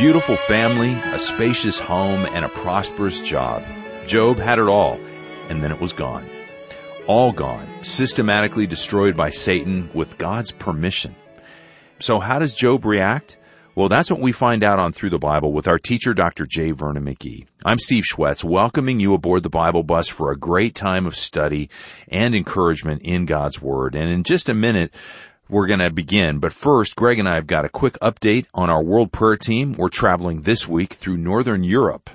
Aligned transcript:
Beautiful 0.00 0.36
family, 0.36 0.94
a 1.12 1.18
spacious 1.18 1.78
home, 1.78 2.24
and 2.24 2.42
a 2.42 2.48
prosperous 2.48 3.20
job. 3.20 3.62
Job 4.06 4.38
had 4.38 4.58
it 4.58 4.66
all, 4.66 4.98
and 5.50 5.62
then 5.62 5.70
it 5.70 5.78
was 5.78 5.92
gone. 5.92 6.26
All 7.06 7.32
gone, 7.32 7.68
systematically 7.82 8.66
destroyed 8.66 9.14
by 9.14 9.28
Satan 9.28 9.90
with 9.92 10.16
God's 10.16 10.52
permission. 10.52 11.14
So 11.98 12.18
how 12.18 12.38
does 12.38 12.54
Job 12.54 12.86
react? 12.86 13.36
Well, 13.74 13.90
that's 13.90 14.10
what 14.10 14.20
we 14.20 14.32
find 14.32 14.64
out 14.64 14.78
on 14.78 14.94
Through 14.94 15.10
the 15.10 15.18
Bible 15.18 15.52
with 15.52 15.68
our 15.68 15.78
teacher, 15.78 16.14
Dr. 16.14 16.46
J. 16.46 16.70
Vernon 16.70 17.04
McGee. 17.04 17.46
I'm 17.66 17.78
Steve 17.78 18.04
Schwartz, 18.06 18.42
welcoming 18.42 19.00
you 19.00 19.12
aboard 19.12 19.42
the 19.42 19.50
Bible 19.50 19.82
bus 19.82 20.08
for 20.08 20.32
a 20.32 20.38
great 20.38 20.74
time 20.74 21.04
of 21.06 21.14
study 21.14 21.68
and 22.08 22.34
encouragement 22.34 23.02
in 23.02 23.26
God's 23.26 23.60
Word. 23.60 23.94
And 23.94 24.08
in 24.08 24.22
just 24.22 24.48
a 24.48 24.54
minute, 24.54 24.92
we're 25.50 25.66
going 25.66 25.80
to 25.80 25.90
begin. 25.90 26.38
But 26.38 26.52
first, 26.52 26.96
Greg 26.96 27.18
and 27.18 27.28
I 27.28 27.34
have 27.34 27.46
got 27.46 27.64
a 27.64 27.68
quick 27.68 27.98
update 28.00 28.46
on 28.54 28.70
our 28.70 28.82
World 28.82 29.12
Prayer 29.12 29.36
Team. 29.36 29.72
We're 29.72 29.88
traveling 29.88 30.42
this 30.42 30.68
week 30.68 30.94
through 30.94 31.18
Northern 31.18 31.64
Europe. 31.64 32.10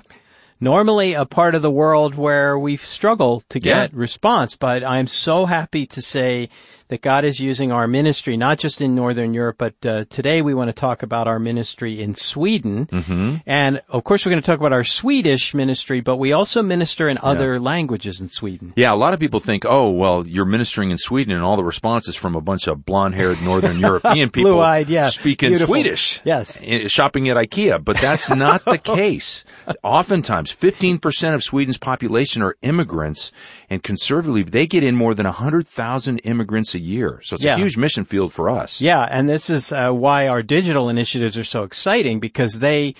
Normally 0.58 1.12
a 1.12 1.26
part 1.26 1.54
of 1.54 1.60
the 1.60 1.70
world 1.70 2.14
where 2.14 2.58
we 2.58 2.78
struggle 2.78 3.42
to 3.50 3.60
get 3.60 3.92
yeah. 3.92 3.98
response, 3.98 4.56
but 4.56 4.82
I'm 4.82 5.06
so 5.06 5.44
happy 5.44 5.86
to 5.88 6.00
say 6.00 6.48
that 6.88 7.02
God 7.02 7.24
is 7.24 7.40
using 7.40 7.72
our 7.72 7.88
ministry, 7.88 8.36
not 8.36 8.58
just 8.58 8.80
in 8.80 8.94
Northern 8.94 9.34
Europe, 9.34 9.56
but 9.58 9.74
uh, 9.84 10.04
today 10.08 10.42
we 10.42 10.54
want 10.54 10.68
to 10.68 10.72
talk 10.72 11.02
about 11.02 11.26
our 11.26 11.38
ministry 11.38 12.00
in 12.00 12.14
Sweden. 12.14 12.86
Mm-hmm. 12.86 13.36
And 13.46 13.82
of 13.88 14.04
course 14.04 14.24
we're 14.24 14.30
going 14.30 14.42
to 14.42 14.46
talk 14.46 14.60
about 14.60 14.72
our 14.72 14.84
Swedish 14.84 15.54
ministry, 15.54 16.00
but 16.00 16.16
we 16.16 16.32
also 16.32 16.62
minister 16.62 17.08
in 17.08 17.18
other 17.18 17.54
yeah. 17.54 17.60
languages 17.60 18.20
in 18.20 18.28
Sweden. 18.28 18.72
Yeah, 18.76 18.92
a 18.92 18.96
lot 18.96 19.14
of 19.14 19.20
people 19.20 19.40
think, 19.40 19.64
oh, 19.66 19.90
well, 19.90 20.26
you're 20.26 20.44
ministering 20.44 20.90
in 20.90 20.98
Sweden 20.98 21.34
and 21.34 21.42
all 21.42 21.56
the 21.56 21.64
responses 21.64 22.14
from 22.14 22.36
a 22.36 22.40
bunch 22.40 22.68
of 22.68 22.84
blonde-haired 22.84 23.42
Northern 23.42 23.78
European 23.80 24.30
people 24.30 24.52
Blue-eyed, 24.52 24.88
yeah. 24.88 25.08
speaking 25.08 25.50
Beautiful. 25.50 25.74
Swedish. 25.74 26.20
Yes. 26.24 26.62
Shopping 26.90 27.28
at 27.28 27.36
IKEA, 27.36 27.84
but 27.84 27.98
that's 27.98 28.30
not 28.36 28.64
the 28.64 28.78
case. 28.78 29.44
Oftentimes, 29.82 30.54
15% 30.54 31.34
of 31.34 31.42
Sweden's 31.42 31.78
population 31.78 32.42
are 32.42 32.56
immigrants 32.62 33.32
and 33.68 33.82
conservatively, 33.82 34.42
they 34.42 34.66
get 34.66 34.84
in 34.84 34.94
more 34.94 35.14
than 35.14 35.24
100,000 35.24 36.18
immigrants 36.20 36.74
a 36.76 36.80
year. 36.80 37.20
So 37.24 37.34
it's 37.34 37.44
yeah. 37.44 37.54
a 37.54 37.58
huge 37.58 37.76
mission 37.76 38.04
field 38.04 38.32
for 38.32 38.48
us. 38.48 38.80
Yeah, 38.80 39.02
and 39.02 39.28
this 39.28 39.50
is 39.50 39.72
uh, 39.72 39.90
why 39.90 40.28
our 40.28 40.42
digital 40.42 40.88
initiatives 40.88 41.36
are 41.36 41.44
so 41.44 41.64
exciting 41.64 42.20
because 42.20 42.60
they 42.60 42.94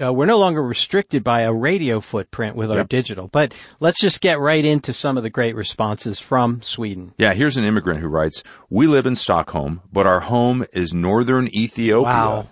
uh, 0.00 0.12
we're 0.12 0.26
no 0.26 0.38
longer 0.38 0.62
restricted 0.62 1.24
by 1.24 1.42
a 1.42 1.52
radio 1.52 2.00
footprint 2.00 2.54
with 2.54 2.70
our 2.70 2.78
yep. 2.78 2.88
digital. 2.88 3.28
But 3.28 3.52
let's 3.80 4.00
just 4.00 4.20
get 4.20 4.38
right 4.38 4.64
into 4.64 4.92
some 4.92 5.16
of 5.16 5.24
the 5.24 5.30
great 5.30 5.56
responses 5.56 6.20
from 6.20 6.62
Sweden. 6.62 7.14
Yeah, 7.18 7.34
here's 7.34 7.56
an 7.56 7.64
immigrant 7.64 8.00
who 8.00 8.08
writes, 8.08 8.44
"We 8.70 8.86
live 8.86 9.06
in 9.06 9.16
Stockholm, 9.16 9.80
but 9.92 10.06
our 10.06 10.20
home 10.20 10.64
is 10.72 10.94
northern 10.94 11.48
Ethiopia." 11.48 12.04
Wow. 12.04 12.46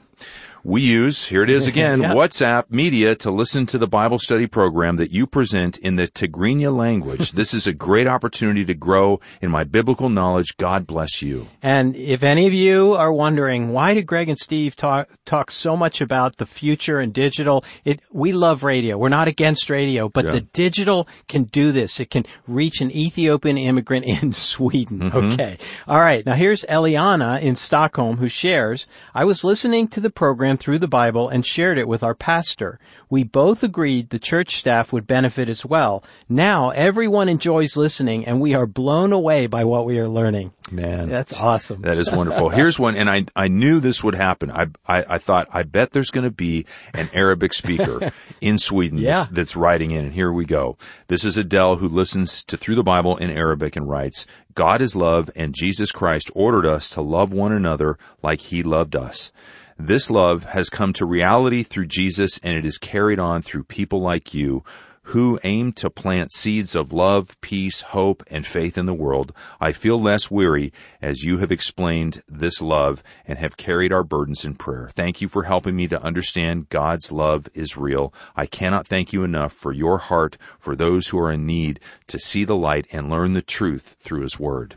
We 0.63 0.83
use, 0.83 1.27
here 1.27 1.43
it 1.43 1.51
is 1.51 1.67
again, 1.69 2.03
yeah. 2.03 2.15
WhatsApp 2.15 2.65
media 2.71 3.15
to 3.17 3.31
listen 3.31 3.67
to 3.67 3.79
the 3.79 3.87
Bible 3.87 4.19
study 4.19 4.47
program 4.47 4.97
that 4.97 5.11
you 5.11 5.27
present 5.27 5.79
in 5.79 5.97
the 5.97 6.07
Tigrinya 6.07 6.75
language. 6.75 7.33
this 7.41 7.55
is 7.55 7.67
a 7.67 7.73
great 7.73 8.07
opportunity 8.07 8.65
to 8.65 8.75
grow 8.75 9.21
in 9.41 9.51
my 9.51 9.65
biblical 9.65 10.09
knowledge. 10.09 10.57
God 10.57 10.87
bless 10.87 11.23
you. 11.23 11.49
And 11.63 11.97
if 11.97 12.23
any 12.23 12.47
of 12.47 12.53
you 12.53 12.95
are 12.95 13.13
wondering, 13.13 13.73
why 13.73 13.95
did 13.95 14.07
Greg 14.07 14.29
and 14.29 14.39
Steve 14.39 14.77
talk, 14.77 15.09
talk 15.25 15.51
so 15.51 15.77
much 15.77 16.01
about 16.01 16.37
the 16.37 16.47
future 16.47 17.01
and 17.01 17.13
digital? 17.13 17.65
It, 17.85 18.01
we 18.13 18.33
love 18.33 18.63
radio. 18.63 18.99
We're 18.99 19.09
not 19.09 19.29
against 19.29 19.71
radio, 19.71 20.09
but 20.09 20.25
yeah. 20.25 20.33
the 20.33 20.41
digital 20.41 21.09
can 21.29 21.45
do 21.45 21.73
this. 21.73 22.01
It 22.01 22.11
can 22.11 22.27
reach 22.47 22.81
an 22.81 22.91
Ethiopian 22.91 23.57
immigrant 23.57 24.05
in 24.05 24.33
Sweden. 24.51 25.01
Mm-hmm. 25.01 25.33
Okay. 25.33 25.59
All 25.89 26.01
right. 26.01 26.25
Now 26.25 26.35
here's 26.35 26.65
Eliana 26.65 27.41
in 27.41 27.57
Stockholm 27.57 28.19
who 28.19 28.29
shares, 28.29 28.87
I 29.15 29.25
was 29.25 29.45
listening 29.45 29.89
to 29.89 30.01
the 30.01 30.11
program 30.11 30.50
through 30.57 30.79
the 30.79 30.89
Bible 30.89 31.29
and 31.29 31.45
shared 31.45 31.79
it 31.79 31.87
with 31.87 32.03
our 32.03 32.15
pastor. 32.15 32.79
We 33.09 33.25
both 33.25 33.63
agreed 33.63 34.11
the 34.11 34.19
church 34.19 34.59
staff 34.59 34.93
would 34.93 35.07
benefit 35.07 35.49
as 35.49 35.65
well. 35.65 36.03
Now 36.29 36.71
everyone 36.71 37.29
enjoys 37.29 37.77
listening 37.77 38.27
and 38.27 38.41
we 38.41 38.55
are 38.55 38.67
blown 38.67 39.13
away 39.13 39.47
by 39.47 39.65
what 39.65 39.87
we 39.87 39.99
are 39.99 40.09
learning. 40.09 40.53
Man. 40.71 41.09
That's 41.09 41.33
awesome. 41.39 41.83
That 41.83 41.99
is 41.99 42.11
wonderful. 42.13 42.51
Here's 42.51 42.79
one, 42.79 42.97
and 42.97 43.11
I, 43.11 43.25
I 43.35 43.49
knew 43.49 43.81
this 43.81 44.05
would 44.05 44.15
happen. 44.15 44.51
I, 44.51 44.67
I, 44.87 45.05
I 45.09 45.19
thought, 45.19 45.49
I 45.53 45.65
bet 45.65 45.91
there's 45.91 46.11
going 46.11 46.25
to 46.25 46.31
be 46.31 46.67
an 46.95 47.11
Arabic 47.13 47.53
speaker 47.53 48.13
in 48.41 48.59
Sweden 48.59 48.99
yeah. 48.99 49.17
that's, 49.17 49.29
that's 49.29 49.57
writing 49.57 49.91
in, 49.91 50.05
and 50.05 50.15
here 50.15 50.33
we 50.33 50.45
go. 50.45 50.77
This 51.09 51.25
is 51.25 51.37
Adele 51.37 51.77
who 51.77 51.89
listens 51.89 52.45
to 52.45 52.57
Through 52.57 52.77
the 52.77 52.83
Bible 52.83 53.17
in 53.17 53.31
Arabic 53.31 53.77
and 53.77 53.89
writes, 53.89 54.27
God 54.55 54.81
is 54.81 54.97
love 54.97 55.31
and 55.37 55.55
Jesus 55.55 55.93
Christ 55.93 56.31
ordered 56.35 56.67
us 56.67 56.91
to 56.91 57.01
love 57.01 57.33
one 57.33 57.53
another 57.53 57.99
like 58.23 58.41
he 58.41 58.63
loved 58.63 58.97
us. 58.97 59.33
This 59.83 60.11
love 60.11 60.45
has 60.45 60.69
come 60.69 60.93
to 60.93 61.07
reality 61.07 61.63
through 61.63 61.87
Jesus 61.87 62.39
and 62.43 62.53
it 62.53 62.67
is 62.67 62.77
carried 62.77 63.19
on 63.19 63.41
through 63.41 63.65
people 63.65 64.03
like 64.03 64.35
you 64.35 64.63
who 65.05 65.41
aim 65.43 65.73
to 65.73 65.89
plant 65.89 66.33
seeds 66.33 66.77
of 66.77 66.93
love, 66.93 67.35
peace, 67.41 67.81
hope, 67.81 68.23
and 68.31 68.47
faith 68.47 68.77
in 68.77 68.85
the 68.85 68.93
world. 68.93 69.33
I 69.59 69.73
feel 69.73 69.99
less 69.99 70.31
weary 70.31 70.71
as 71.01 71.23
you 71.23 71.39
have 71.39 71.51
explained 71.51 72.23
this 72.29 72.61
love 72.61 73.03
and 73.27 73.39
have 73.39 73.57
carried 73.57 73.91
our 73.91 74.05
burdens 74.05 74.45
in 74.45 74.55
prayer. 74.55 74.91
Thank 74.93 75.23
you 75.23 75.31
for 75.31 75.45
helping 75.45 75.77
me 75.77 75.89
to 75.89 76.03
understand 76.03 76.69
God's 76.69 77.11
love 77.11 77.49
is 77.55 77.79
real. 77.79 78.13
I 78.37 78.45
cannot 78.45 78.87
thank 78.87 79.15
you 79.15 79.25
enough 79.25 79.55
for 79.55 79.73
your 79.73 79.97
heart 79.97 80.37
for 80.59 80.77
those 80.77 81.09
who 81.09 81.19
are 81.19 81.33
in 81.33 81.47
need 81.47 81.81
to 82.09 82.19
see 82.19 82.45
the 82.45 82.55
light 82.55 82.87
and 82.93 83.09
learn 83.09 83.33
the 83.33 83.41
truth 83.41 83.97
through 83.99 84.21
His 84.21 84.39
Word. 84.39 84.77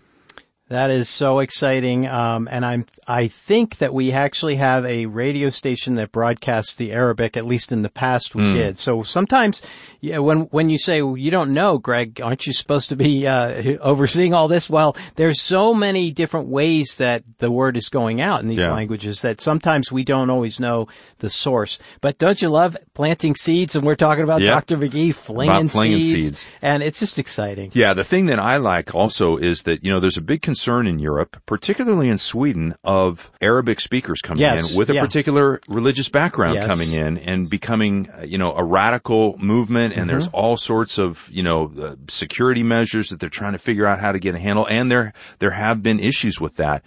That 0.74 0.90
is 0.90 1.08
so 1.08 1.38
exciting, 1.38 2.08
um, 2.08 2.50
and 2.52 2.66
I'm 2.66 2.88
I 3.08 3.28
think 3.28 3.78
that 3.78 3.94
we 3.94 4.12
actually 4.12 4.56
have 4.56 4.86
a 4.86 5.06
radio 5.06 5.52
station 5.52 5.96
that 5.96 6.12
broadcasts 6.12 6.74
the 6.74 6.94
Arabic. 6.94 7.38
At 7.38 7.46
least 7.46 7.72
in 7.72 7.84
the 7.84 7.90
past, 7.90 8.34
we 8.34 8.42
mm. 8.42 8.54
did. 8.56 8.80
So 8.80 9.04
sometimes, 9.04 9.62
yeah, 10.02 10.18
when 10.18 10.42
when 10.46 10.72
you 10.72 10.80
say 10.80 11.04
well, 11.04 11.16
you 11.16 11.30
don't 11.30 11.54
know, 11.54 11.78
Greg, 11.78 12.20
aren't 12.20 12.48
you 12.48 12.54
supposed 12.54 12.90
to 12.90 12.96
be 12.96 13.28
uh, 13.28 13.78
overseeing 13.82 14.34
all 14.34 14.48
this? 14.48 14.68
Well, 14.68 14.98
there's 15.16 15.44
so 15.44 15.76
many 15.76 16.10
different 16.10 16.48
ways 16.48 16.96
that 16.98 17.24
the 17.38 17.52
word 17.52 17.78
is 17.78 17.90
going 17.90 18.20
out 18.20 18.42
in 18.42 18.48
these 18.48 18.58
yeah. 18.58 18.74
languages 18.74 19.22
that 19.22 19.42
sometimes 19.42 19.92
we 19.92 20.04
don't 20.04 20.32
always 20.32 20.60
know 20.60 20.88
the 21.20 21.30
source. 21.30 21.78
But 22.02 22.18
don't 22.18 22.42
you 22.42 22.50
love 22.50 22.76
planting 22.96 23.36
seeds? 23.36 23.76
And 23.76 23.86
we're 23.86 23.94
talking 23.94 24.24
about 24.24 24.42
yeah. 24.42 24.56
Dr. 24.56 24.78
McGee 24.78 25.14
flinging, 25.14 25.68
flinging 25.68 26.00
seeds, 26.00 26.40
seeds, 26.40 26.48
and 26.64 26.82
it's 26.82 27.00
just 27.00 27.20
exciting. 27.20 27.70
Yeah, 27.76 27.94
the 27.94 28.04
thing 28.04 28.26
that 28.26 28.40
I 28.40 28.58
like 28.58 28.96
also 28.96 29.38
is 29.38 29.62
that 29.64 29.84
you 29.84 29.94
know 29.94 30.00
there's 30.00 30.18
a 30.18 30.22
big 30.22 30.42
concern 30.42 30.63
in 30.68 31.00
Europe, 31.00 31.42
particularly 31.46 32.10
in 32.10 32.18
Sweden, 32.18 32.76
of 32.84 33.32
Arabic 33.42 33.80
speakers 33.80 34.22
coming 34.22 34.42
yes, 34.42 34.72
in 34.72 34.78
with 34.78 34.90
a 34.90 34.96
yeah. 34.96 35.02
particular 35.02 35.60
religious 35.68 36.10
background 36.10 36.56
yes. 36.56 36.66
coming 36.66 36.92
in 36.92 37.18
and 37.18 37.50
becoming, 37.50 38.10
uh, 38.10 38.24
you 38.24 38.38
know, 38.38 38.54
a 38.56 38.64
radical 38.64 39.38
movement. 39.38 39.94
And 39.94 40.02
mm-hmm. 40.02 40.10
there's 40.10 40.28
all 40.30 40.58
sorts 40.58 40.98
of, 40.98 41.30
you 41.32 41.44
know, 41.44 41.72
uh, 41.80 41.96
security 42.08 42.64
measures 42.64 43.10
that 43.10 43.20
they're 43.20 43.30
trying 43.30 43.54
to 43.54 43.60
figure 43.60 43.86
out 43.86 44.00
how 44.00 44.12
to 44.12 44.20
get 44.20 44.36
a 44.36 44.40
handle. 44.40 44.66
And 44.66 44.90
there, 44.90 45.14
there 45.40 45.52
have 45.52 45.84
been 45.84 46.00
issues 46.00 46.40
with 46.40 46.56
that. 46.56 46.84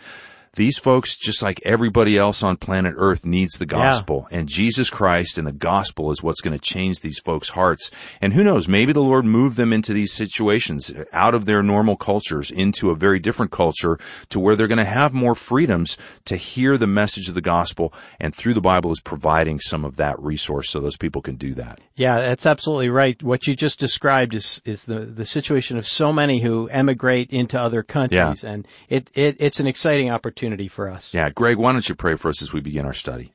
These 0.56 0.78
folks, 0.78 1.18
just 1.18 1.42
like 1.42 1.60
everybody 1.66 2.16
else 2.16 2.42
on 2.42 2.56
planet 2.56 2.94
earth, 2.96 3.26
needs 3.26 3.58
the 3.58 3.66
gospel. 3.66 4.26
Yeah. 4.30 4.38
And 4.38 4.48
Jesus 4.48 4.88
Christ 4.88 5.36
and 5.36 5.46
the 5.46 5.52
gospel 5.52 6.10
is 6.10 6.22
what's 6.22 6.40
going 6.40 6.58
to 6.58 6.62
change 6.62 7.00
these 7.00 7.18
folks' 7.18 7.50
hearts. 7.50 7.90
And 8.22 8.32
who 8.32 8.42
knows, 8.42 8.66
maybe 8.66 8.94
the 8.94 9.02
Lord 9.02 9.26
moved 9.26 9.58
them 9.58 9.70
into 9.74 9.92
these 9.92 10.14
situations 10.14 10.90
out 11.12 11.34
of 11.34 11.44
their 11.44 11.62
normal 11.62 11.96
cultures 11.96 12.50
into 12.50 12.88
a 12.88 12.96
very 12.96 13.18
different 13.18 13.52
culture 13.52 13.98
to 14.30 14.40
where 14.40 14.56
they're 14.56 14.66
going 14.66 14.78
to 14.78 14.86
have 14.86 15.12
more 15.12 15.34
freedoms 15.34 15.98
to 16.24 16.36
hear 16.38 16.78
the 16.78 16.86
message 16.86 17.28
of 17.28 17.34
the 17.34 17.42
gospel. 17.42 17.92
And 18.18 18.34
through 18.34 18.54
the 18.54 18.62
Bible 18.62 18.90
is 18.92 19.00
providing 19.00 19.60
some 19.60 19.84
of 19.84 19.96
that 19.96 20.18
resource 20.18 20.70
so 20.70 20.80
those 20.80 20.96
people 20.96 21.20
can 21.20 21.36
do 21.36 21.52
that. 21.52 21.82
Yeah, 21.96 22.20
that's 22.20 22.46
absolutely 22.46 22.88
right. 22.88 23.22
What 23.22 23.46
you 23.46 23.54
just 23.54 23.78
described 23.78 24.32
is, 24.32 24.62
is 24.64 24.86
the, 24.86 25.00
the 25.00 25.26
situation 25.26 25.76
of 25.76 25.86
so 25.86 26.14
many 26.14 26.40
who 26.40 26.66
emigrate 26.68 27.28
into 27.30 27.60
other 27.60 27.82
countries. 27.82 28.42
Yeah. 28.42 28.50
And 28.50 28.66
it, 28.88 29.10
it, 29.12 29.36
it's 29.38 29.60
an 29.60 29.66
exciting 29.66 30.10
opportunity 30.10 30.45
opportunity 30.46 30.68
for 30.68 30.88
us. 30.88 31.12
Yeah. 31.12 31.30
Greg, 31.30 31.56
why 31.56 31.72
don't 31.72 31.88
you 31.88 31.94
pray 31.94 32.16
for 32.16 32.28
us 32.28 32.42
as 32.42 32.52
we 32.52 32.60
begin 32.60 32.86
our 32.86 32.94
study? 32.94 33.32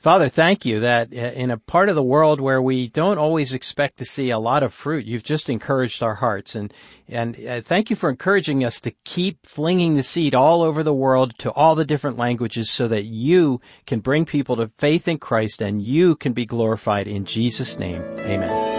Father, 0.00 0.28
thank 0.28 0.66
you 0.66 0.80
that 0.80 1.14
uh, 1.14 1.16
in 1.16 1.50
a 1.50 1.56
part 1.56 1.88
of 1.88 1.94
the 1.94 2.02
world 2.02 2.38
where 2.38 2.60
we 2.60 2.88
don't 2.88 3.16
always 3.16 3.54
expect 3.54 3.96
to 3.98 4.04
see 4.04 4.28
a 4.28 4.38
lot 4.38 4.62
of 4.62 4.74
fruit, 4.74 5.06
you've 5.06 5.22
just 5.22 5.48
encouraged 5.48 6.02
our 6.02 6.16
hearts 6.16 6.54
and 6.54 6.74
and 7.08 7.36
uh, 7.46 7.62
thank 7.62 7.88
you 7.88 7.96
for 7.96 8.10
encouraging 8.10 8.64
us 8.64 8.80
to 8.82 8.90
keep 9.04 9.46
flinging 9.46 9.96
the 9.96 10.02
seed 10.02 10.34
all 10.34 10.62
over 10.62 10.82
the 10.82 10.94
world 10.94 11.38
to 11.38 11.50
all 11.52 11.74
the 11.74 11.86
different 11.86 12.18
languages 12.18 12.70
so 12.70 12.86
that 12.88 13.04
you 13.04 13.62
can 13.86 14.00
bring 14.00 14.26
people 14.26 14.56
to 14.56 14.70
faith 14.78 15.08
in 15.08 15.18
Christ 15.18 15.62
and 15.62 15.82
you 15.82 16.16
can 16.16 16.34
be 16.34 16.44
glorified 16.44 17.06
in 17.06 17.24
Jesus 17.24 17.78
name. 17.78 18.02
Amen. 18.18 18.72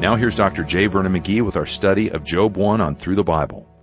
Now 0.00 0.16
here's 0.16 0.36
Dr. 0.36 0.64
J. 0.64 0.86
Vernon 0.86 1.14
McGee 1.14 1.42
with 1.42 1.56
our 1.56 1.66
study 1.66 2.10
of 2.10 2.24
Job 2.24 2.58
1 2.58 2.82
on 2.82 2.94
Through 2.94 3.16
the 3.16 3.24
Bible. 3.24 3.73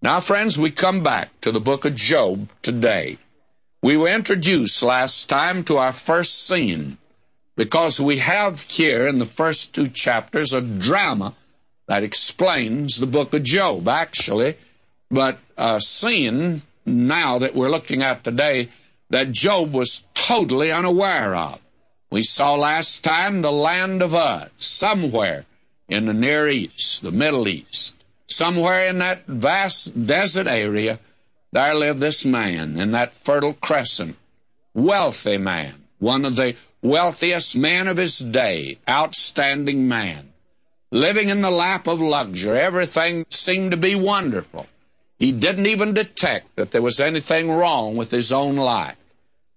Now, 0.00 0.20
friends, 0.20 0.56
we 0.56 0.70
come 0.70 1.02
back 1.02 1.28
to 1.40 1.50
the 1.50 1.58
book 1.58 1.84
of 1.84 1.96
Job 1.96 2.48
today. 2.62 3.18
We 3.82 3.96
were 3.96 4.08
introduced 4.08 4.80
last 4.80 5.28
time 5.28 5.64
to 5.64 5.78
our 5.78 5.92
first 5.92 6.46
scene 6.46 6.98
because 7.56 7.98
we 7.98 8.18
have 8.18 8.60
here 8.60 9.08
in 9.08 9.18
the 9.18 9.26
first 9.26 9.72
two 9.72 9.88
chapters 9.88 10.52
a 10.52 10.60
drama 10.60 11.34
that 11.88 12.04
explains 12.04 13.00
the 13.00 13.08
book 13.08 13.34
of 13.34 13.42
Job, 13.42 13.88
actually. 13.88 14.56
But 15.10 15.40
a 15.56 15.80
scene 15.80 16.62
now 16.86 17.40
that 17.40 17.56
we're 17.56 17.68
looking 17.68 18.02
at 18.02 18.22
today 18.22 18.68
that 19.10 19.32
Job 19.32 19.72
was 19.72 20.04
totally 20.14 20.70
unaware 20.70 21.34
of. 21.34 21.58
We 22.12 22.22
saw 22.22 22.54
last 22.54 23.02
time 23.02 23.42
the 23.42 23.50
land 23.50 24.02
of 24.02 24.14
Uz, 24.14 24.50
somewhere 24.58 25.44
in 25.88 26.06
the 26.06 26.14
Near 26.14 26.48
East, 26.48 27.02
the 27.02 27.10
Middle 27.10 27.48
East. 27.48 27.96
Somewhere 28.28 28.86
in 28.86 28.98
that 28.98 29.26
vast 29.26 30.06
desert 30.06 30.46
area, 30.46 31.00
there 31.52 31.74
lived 31.74 32.00
this 32.00 32.24
man 32.24 32.78
in 32.78 32.92
that 32.92 33.14
fertile 33.24 33.54
crescent. 33.54 34.16
Wealthy 34.74 35.38
man, 35.38 35.74
one 35.98 36.24
of 36.24 36.36
the 36.36 36.54
wealthiest 36.82 37.56
men 37.56 37.88
of 37.88 37.96
his 37.96 38.18
day, 38.18 38.78
outstanding 38.88 39.88
man. 39.88 40.32
Living 40.90 41.28
in 41.28 41.42
the 41.42 41.50
lap 41.50 41.86
of 41.86 42.00
luxury, 42.00 42.60
everything 42.60 43.26
seemed 43.30 43.72
to 43.72 43.76
be 43.76 43.94
wonderful. 43.94 44.66
He 45.18 45.32
didn't 45.32 45.66
even 45.66 45.94
detect 45.94 46.56
that 46.56 46.70
there 46.70 46.82
was 46.82 47.00
anything 47.00 47.50
wrong 47.50 47.96
with 47.96 48.10
his 48.10 48.30
own 48.30 48.56
life 48.56 48.96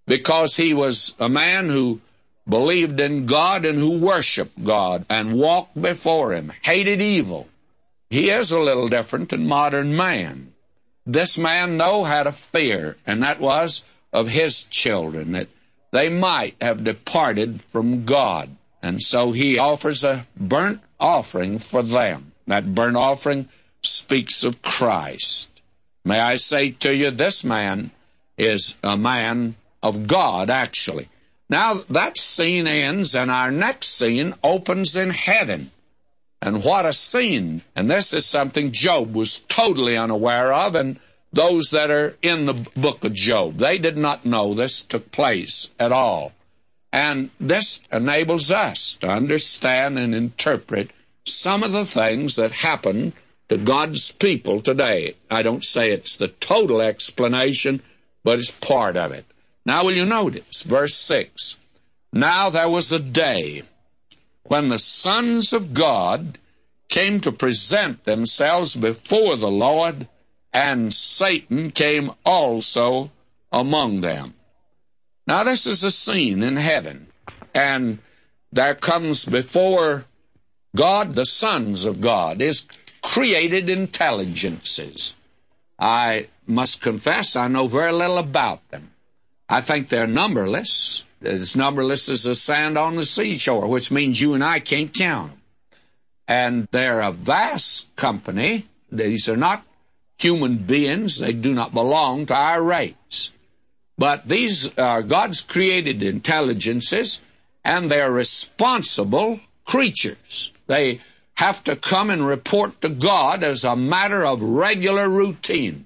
because 0.07 0.55
he 0.55 0.73
was 0.73 1.13
a 1.19 1.29
man 1.29 1.69
who 1.69 2.01
believed 2.47 2.99
in 2.99 3.25
God 3.27 3.65
and 3.65 3.77
who 3.77 3.99
worshiped 3.99 4.63
God 4.63 5.05
and 5.09 5.39
walked 5.39 5.79
before 5.79 6.33
Him, 6.33 6.51
hated 6.61 7.01
evil. 7.01 7.47
He 8.11 8.29
is 8.29 8.51
a 8.51 8.59
little 8.59 8.89
different 8.89 9.29
than 9.29 9.47
modern 9.47 9.95
man. 9.95 10.51
This 11.05 11.37
man, 11.37 11.77
though, 11.77 12.03
had 12.03 12.27
a 12.27 12.33
fear, 12.51 12.97
and 13.07 13.23
that 13.23 13.39
was 13.39 13.83
of 14.11 14.27
his 14.27 14.63
children, 14.63 15.31
that 15.31 15.47
they 15.93 16.09
might 16.09 16.55
have 16.59 16.83
departed 16.83 17.63
from 17.71 18.03
God. 18.03 18.49
And 18.83 19.01
so 19.01 19.31
he 19.31 19.57
offers 19.57 20.03
a 20.03 20.27
burnt 20.35 20.81
offering 20.99 21.59
for 21.59 21.83
them. 21.83 22.33
That 22.47 22.75
burnt 22.75 22.97
offering 22.97 23.47
speaks 23.81 24.43
of 24.43 24.61
Christ. 24.61 25.47
May 26.03 26.19
I 26.19 26.35
say 26.35 26.71
to 26.71 26.93
you, 26.93 27.11
this 27.11 27.45
man 27.45 27.91
is 28.37 28.75
a 28.83 28.97
man 28.97 29.55
of 29.81 30.07
God, 30.07 30.49
actually. 30.49 31.07
Now 31.49 31.75
that 31.89 32.17
scene 32.17 32.67
ends 32.67 33.15
and 33.15 33.31
our 33.31 33.51
next 33.51 33.87
scene 33.87 34.35
opens 34.43 34.97
in 34.97 35.11
heaven. 35.11 35.71
And 36.41 36.63
what 36.63 36.85
a 36.85 36.93
scene! 36.93 37.61
And 37.75 37.89
this 37.89 38.13
is 38.13 38.25
something 38.25 38.71
Job 38.71 39.13
was 39.13 39.41
totally 39.47 39.95
unaware 39.95 40.51
of, 40.51 40.73
and 40.75 40.99
those 41.31 41.69
that 41.69 41.91
are 41.91 42.15
in 42.21 42.45
the 42.45 42.67
book 42.75 43.03
of 43.03 43.13
Job, 43.13 43.57
they 43.57 43.77
did 43.77 43.95
not 43.95 44.25
know 44.25 44.53
this 44.53 44.81
took 44.81 45.11
place 45.11 45.69
at 45.79 45.91
all. 45.91 46.33
And 46.91 47.29
this 47.39 47.79
enables 47.91 48.51
us 48.51 48.97
to 49.01 49.07
understand 49.07 49.99
and 49.99 50.15
interpret 50.15 50.91
some 51.25 51.63
of 51.63 51.71
the 51.71 51.85
things 51.85 52.35
that 52.35 52.51
happen 52.51 53.13
to 53.49 53.57
God's 53.57 54.11
people 54.11 54.61
today. 54.61 55.15
I 55.29 55.43
don't 55.43 55.63
say 55.63 55.91
it's 55.91 56.17
the 56.17 56.27
total 56.27 56.81
explanation, 56.81 57.81
but 58.23 58.39
it's 58.39 58.51
part 58.51 58.97
of 58.97 59.11
it. 59.11 59.25
Now, 59.65 59.85
will 59.85 59.95
you 59.95 60.05
notice 60.05 60.63
verse 60.63 60.95
6? 60.95 61.57
Now 62.11 62.49
there 62.49 62.69
was 62.69 62.91
a 62.91 62.99
day 62.99 63.63
when 64.43 64.69
the 64.69 64.77
sons 64.77 65.53
of 65.53 65.73
God 65.73 66.37
came 66.89 67.21
to 67.21 67.31
present 67.31 68.03
themselves 68.03 68.75
before 68.75 69.37
the 69.37 69.49
Lord, 69.49 70.07
and 70.53 70.93
Satan 70.93 71.71
came 71.71 72.11
also 72.25 73.11
among 73.51 74.01
them. 74.01 74.33
Now, 75.27 75.43
this 75.43 75.65
is 75.65 75.83
a 75.83 75.91
scene 75.91 76.43
in 76.43 76.57
heaven, 76.57 77.07
and 77.53 77.99
there 78.51 78.75
comes 78.75 79.25
before 79.25 80.05
God 80.75 81.15
the 81.15 81.25
sons 81.25 81.85
of 81.85 82.01
God, 82.01 82.41
is 82.41 82.63
created 83.01 83.69
intelligences. 83.69 85.13
I 85.79 86.27
must 86.45 86.81
confess 86.81 87.35
I 87.35 87.47
know 87.47 87.67
very 87.67 87.91
little 87.91 88.17
about 88.17 88.69
them. 88.69 88.91
I 89.49 89.61
think 89.61 89.89
they're 89.89 90.07
numberless. 90.07 91.03
As 91.23 91.55
numberless 91.55 92.09
as 92.09 92.23
the 92.23 92.35
sand 92.35 92.77
on 92.77 92.95
the 92.95 93.05
seashore, 93.05 93.67
which 93.67 93.91
means 93.91 94.19
you 94.19 94.33
and 94.33 94.43
I 94.43 94.59
can't 94.59 94.93
count 94.93 95.31
them. 95.31 95.41
And 96.27 96.67
they're 96.71 97.01
a 97.01 97.11
vast 97.11 97.93
company. 97.95 98.67
These 98.91 99.29
are 99.29 99.37
not 99.37 99.63
human 100.17 100.57
beings. 100.57 101.19
They 101.19 101.33
do 101.33 101.53
not 101.53 101.73
belong 101.73 102.27
to 102.27 102.35
our 102.35 102.61
race. 102.61 103.31
But 103.97 104.27
these 104.27 104.69
are 104.77 105.03
God's 105.03 105.41
created 105.41 106.01
intelligences, 106.01 107.19
and 107.63 107.91
they're 107.91 108.11
responsible 108.11 109.39
creatures. 109.65 110.51
They 110.67 111.01
have 111.35 111.63
to 111.65 111.75
come 111.75 112.09
and 112.09 112.25
report 112.25 112.81
to 112.81 112.89
God 112.89 113.43
as 113.43 113.63
a 113.63 113.75
matter 113.75 114.25
of 114.25 114.41
regular 114.41 115.09
routine. 115.09 115.85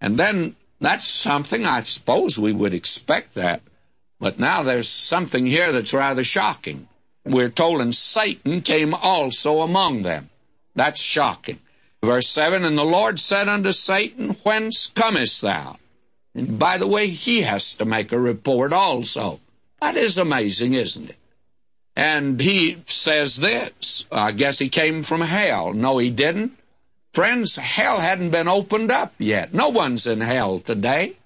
And 0.00 0.18
then 0.18 0.56
that's 0.80 1.08
something 1.08 1.64
I 1.64 1.82
suppose 1.82 2.38
we 2.38 2.52
would 2.52 2.74
expect 2.74 3.34
that. 3.34 3.62
But 4.18 4.38
now 4.38 4.62
there's 4.62 4.88
something 4.88 5.46
here 5.46 5.72
that's 5.72 5.92
rather 5.92 6.24
shocking. 6.24 6.88
We're 7.24 7.50
told, 7.50 7.80
and 7.80 7.94
Satan 7.94 8.62
came 8.62 8.94
also 8.94 9.60
among 9.60 10.02
them. 10.02 10.30
That's 10.74 11.00
shocking. 11.00 11.58
Verse 12.02 12.28
7 12.28 12.64
And 12.64 12.78
the 12.78 12.84
Lord 12.84 13.18
said 13.18 13.48
unto 13.48 13.72
Satan, 13.72 14.36
Whence 14.42 14.86
comest 14.94 15.42
thou? 15.42 15.78
And 16.34 16.58
by 16.58 16.78
the 16.78 16.86
way, 16.86 17.08
he 17.08 17.42
has 17.42 17.74
to 17.76 17.84
make 17.84 18.12
a 18.12 18.20
report 18.20 18.72
also. 18.72 19.40
That 19.80 19.96
is 19.96 20.18
amazing, 20.18 20.74
isn't 20.74 21.10
it? 21.10 21.16
And 21.96 22.38
he 22.40 22.82
says 22.86 23.36
this 23.36 24.04
I 24.12 24.32
guess 24.32 24.58
he 24.58 24.68
came 24.68 25.02
from 25.02 25.22
hell. 25.22 25.72
No, 25.72 25.98
he 25.98 26.10
didn't. 26.10 26.52
Friends, 27.14 27.56
hell 27.56 27.98
hadn't 27.98 28.30
been 28.30 28.48
opened 28.48 28.90
up 28.90 29.14
yet. 29.18 29.54
No 29.54 29.70
one's 29.70 30.06
in 30.06 30.20
hell 30.20 30.60
today. 30.60 31.16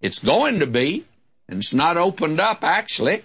It's 0.00 0.18
going 0.18 0.60
to 0.60 0.66
be, 0.66 1.04
it's 1.48 1.74
not 1.74 1.96
opened 1.96 2.40
up 2.40 2.58
actually 2.62 3.24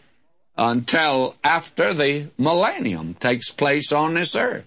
until 0.58 1.36
after 1.44 1.94
the 1.94 2.30
millennium 2.38 3.14
takes 3.14 3.52
place 3.52 3.92
on 3.92 4.14
this 4.14 4.36
earth. 4.36 4.66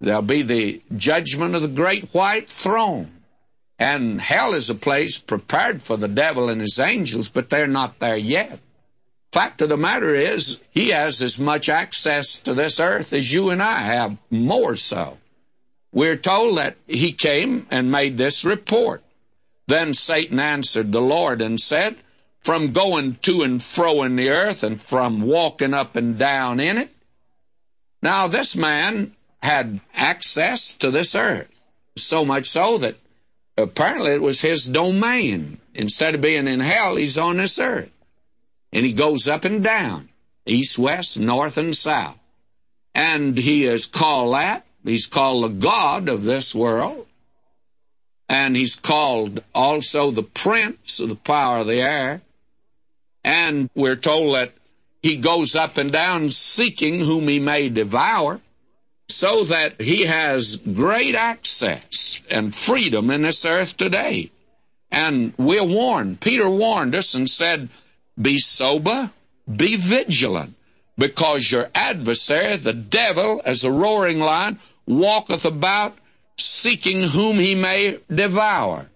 There'll 0.00 0.22
be 0.22 0.42
the 0.42 0.82
judgment 0.96 1.54
of 1.54 1.62
the 1.62 1.68
great 1.68 2.08
white 2.12 2.50
throne. 2.50 3.12
And 3.78 4.20
hell 4.20 4.54
is 4.54 4.68
a 4.68 4.74
place 4.74 5.18
prepared 5.18 5.82
for 5.82 5.96
the 5.96 6.08
devil 6.08 6.50
and 6.50 6.60
his 6.60 6.78
angels, 6.78 7.28
but 7.28 7.48
they're 7.48 7.66
not 7.66 7.98
there 7.98 8.16
yet. 8.16 8.58
Fact 9.32 9.62
of 9.62 9.68
the 9.68 9.76
matter 9.76 10.14
is, 10.14 10.58
he 10.70 10.88
has 10.88 11.22
as 11.22 11.38
much 11.38 11.68
access 11.68 12.38
to 12.38 12.52
this 12.52 12.80
earth 12.80 13.12
as 13.12 13.32
you 13.32 13.50
and 13.50 13.62
I 13.62 13.82
have, 13.82 14.18
more 14.28 14.76
so. 14.76 15.18
We're 15.92 16.16
told 16.16 16.58
that 16.58 16.76
he 16.86 17.12
came 17.12 17.66
and 17.70 17.90
made 17.90 18.16
this 18.16 18.44
report. 18.44 19.02
Then 19.66 19.94
Satan 19.94 20.40
answered 20.40 20.90
the 20.90 21.00
Lord 21.00 21.40
and 21.40 21.60
said, 21.60 21.96
From 22.42 22.72
going 22.72 23.16
to 23.22 23.42
and 23.42 23.62
fro 23.62 24.02
in 24.02 24.16
the 24.16 24.30
earth 24.30 24.62
and 24.62 24.80
from 24.80 25.22
walking 25.22 25.74
up 25.74 25.96
and 25.96 26.18
down 26.18 26.58
in 26.58 26.78
it. 26.78 26.90
Now, 28.02 28.28
this 28.28 28.56
man 28.56 29.14
had 29.42 29.80
access 29.92 30.74
to 30.74 30.90
this 30.90 31.14
earth, 31.14 31.48
so 31.96 32.24
much 32.24 32.48
so 32.48 32.78
that 32.78 32.96
apparently 33.58 34.12
it 34.12 34.22
was 34.22 34.40
his 34.40 34.64
domain. 34.64 35.60
Instead 35.74 36.14
of 36.14 36.22
being 36.22 36.48
in 36.48 36.60
hell, 36.60 36.96
he's 36.96 37.18
on 37.18 37.36
this 37.36 37.58
earth. 37.58 37.90
And 38.72 38.86
he 38.86 38.94
goes 38.94 39.28
up 39.28 39.44
and 39.44 39.62
down, 39.62 40.08
east, 40.46 40.78
west, 40.78 41.18
north, 41.18 41.58
and 41.58 41.76
south. 41.76 42.16
And 42.94 43.36
he 43.36 43.66
is 43.66 43.86
called 43.86 44.34
that 44.34 44.64
He's 44.84 45.06
called 45.06 45.44
the 45.44 45.60
God 45.60 46.08
of 46.08 46.22
this 46.22 46.54
world. 46.54 47.06
And 48.28 48.56
he's 48.56 48.76
called 48.76 49.42
also 49.54 50.10
the 50.10 50.22
prince 50.22 51.00
of 51.00 51.08
the 51.08 51.16
power 51.16 51.58
of 51.58 51.66
the 51.66 51.80
air. 51.80 52.22
And 53.24 53.70
we're 53.74 53.96
told 53.96 54.34
that 54.34 54.52
he 55.02 55.16
goes 55.16 55.56
up 55.56 55.76
and 55.76 55.90
down 55.90 56.30
seeking 56.30 57.00
whom 57.00 57.28
he 57.28 57.40
may 57.40 57.68
devour, 57.68 58.40
so 59.08 59.44
that 59.44 59.80
he 59.80 60.06
has 60.06 60.56
great 60.56 61.14
access 61.14 62.20
and 62.30 62.54
freedom 62.54 63.10
in 63.10 63.22
this 63.22 63.44
earth 63.44 63.76
today. 63.76 64.30
And 64.90 65.34
we're 65.38 65.66
warned. 65.66 66.20
Peter 66.20 66.48
warned 66.48 66.94
us 66.94 67.14
and 67.14 67.28
said, 67.28 67.68
Be 68.20 68.38
sober, 68.38 69.10
be 69.56 69.76
vigilant, 69.76 70.54
because 70.98 71.50
your 71.50 71.68
adversary, 71.74 72.56
the 72.56 72.72
devil, 72.72 73.40
as 73.44 73.64
a 73.64 73.70
roaring 73.70 74.18
lion, 74.18 74.58
walketh 74.86 75.44
about 75.44 75.94
seeking 76.36 77.02
whom 77.02 77.38
he 77.38 77.54
may 77.54 77.98
devour. 78.12 78.86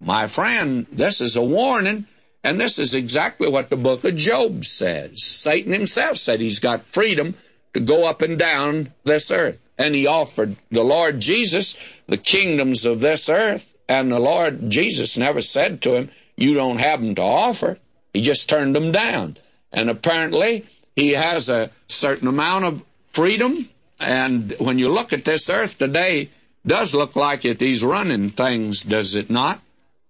My 0.00 0.28
friend, 0.28 0.86
this 0.92 1.20
is 1.20 1.36
a 1.36 1.42
warning, 1.42 2.06
and 2.44 2.60
this 2.60 2.78
is 2.78 2.94
exactly 2.94 3.48
what 3.48 3.70
the 3.70 3.76
book 3.76 4.04
of 4.04 4.14
Job 4.14 4.64
says. 4.64 5.22
Satan 5.22 5.72
himself 5.72 6.18
said 6.18 6.40
he's 6.40 6.60
got 6.60 6.86
freedom 6.92 7.34
to 7.74 7.80
go 7.80 8.04
up 8.04 8.22
and 8.22 8.38
down 8.38 8.92
this 9.04 9.30
earth. 9.30 9.58
And 9.76 9.94
he 9.94 10.06
offered 10.06 10.56
the 10.70 10.82
Lord 10.82 11.20
Jesus 11.20 11.76
the 12.08 12.16
kingdoms 12.16 12.84
of 12.84 13.00
this 13.00 13.28
earth, 13.28 13.64
and 13.88 14.10
the 14.10 14.18
Lord 14.18 14.70
Jesus 14.70 15.16
never 15.16 15.40
said 15.40 15.82
to 15.82 15.94
him, 15.94 16.10
You 16.36 16.54
don't 16.54 16.80
have 16.80 17.00
them 17.00 17.14
to 17.14 17.22
offer. 17.22 17.78
He 18.12 18.22
just 18.22 18.48
turned 18.48 18.74
them 18.74 18.92
down. 18.92 19.36
And 19.72 19.88
apparently, 19.90 20.66
he 20.96 21.10
has 21.10 21.48
a 21.48 21.70
certain 21.86 22.26
amount 22.26 22.64
of 22.64 22.82
freedom 23.12 23.68
and 24.00 24.54
when 24.58 24.78
you 24.78 24.88
look 24.88 25.12
at 25.12 25.24
this 25.24 25.50
earth 25.50 25.76
today, 25.78 26.30
does 26.66 26.94
look 26.94 27.16
like 27.16 27.44
it, 27.44 27.60
He's 27.60 27.82
running 27.82 28.30
things, 28.30 28.82
does 28.82 29.14
it 29.14 29.30
not? 29.30 29.60